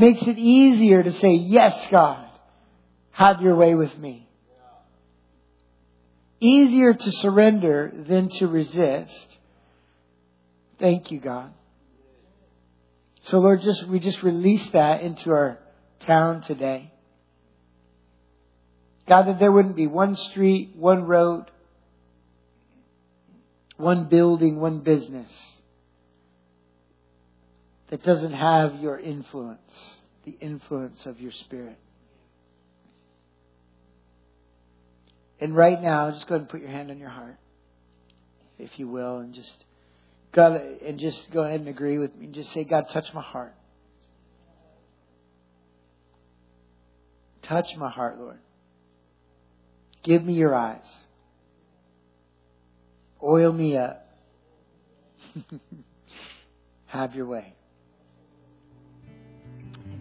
makes 0.00 0.22
it 0.26 0.38
easier 0.38 1.02
to 1.02 1.12
say, 1.12 1.32
Yes, 1.34 1.86
God, 1.90 2.26
have 3.12 3.40
your 3.40 3.54
way 3.56 3.74
with 3.74 3.96
me. 3.98 4.28
Easier 6.40 6.94
to 6.94 7.12
surrender 7.12 7.92
than 8.08 8.30
to 8.38 8.46
resist. 8.46 9.36
Thank 10.78 11.10
you, 11.10 11.20
God. 11.20 11.52
So 13.24 13.38
Lord, 13.38 13.60
just, 13.62 13.86
we 13.86 14.00
just 14.00 14.22
release 14.22 14.66
that 14.70 15.02
into 15.02 15.30
our 15.30 15.58
town 16.00 16.42
today. 16.42 16.90
God, 19.06 19.26
that 19.26 19.38
there 19.38 19.52
wouldn't 19.52 19.76
be 19.76 19.86
one 19.86 20.16
street, 20.16 20.74
one 20.76 21.02
road, 21.02 21.50
one 23.76 24.08
building, 24.08 24.58
one 24.58 24.80
business 24.80 25.30
that 27.90 28.04
doesn't 28.04 28.32
have 28.32 28.76
your 28.76 28.98
influence, 28.98 29.96
the 30.24 30.36
influence 30.40 31.04
of 31.06 31.20
your 31.20 31.32
Spirit. 31.32 31.76
And 35.40 35.56
right 35.56 35.80
now, 35.80 36.10
just 36.10 36.26
go 36.28 36.36
ahead 36.36 36.42
and 36.42 36.50
put 36.50 36.60
your 36.60 36.70
hand 36.70 36.90
on 36.90 36.98
your 36.98 37.08
heart, 37.08 37.36
if 38.58 38.70
you 38.78 38.88
will, 38.88 39.18
and 39.18 39.34
just 39.34 39.64
God, 40.32 40.60
and 40.86 41.00
just 41.00 41.30
go 41.32 41.42
ahead 41.42 41.60
and 41.60 41.68
agree 41.68 41.98
with 41.98 42.14
me. 42.14 42.26
And 42.26 42.34
just 42.34 42.52
say, 42.52 42.62
God, 42.62 42.84
touch 42.92 43.06
my 43.12 43.22
heart. 43.22 43.54
Touch 47.42 47.66
my 47.76 47.90
heart, 47.90 48.18
Lord. 48.20 48.38
Give 50.04 50.22
me 50.24 50.34
your 50.34 50.54
eyes. 50.54 50.86
Oil 53.22 53.52
me 53.52 53.76
up. 53.76 54.06
Have 56.86 57.14
your 57.14 57.26
way. 57.26 57.54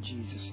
Jesus'. 0.01 0.48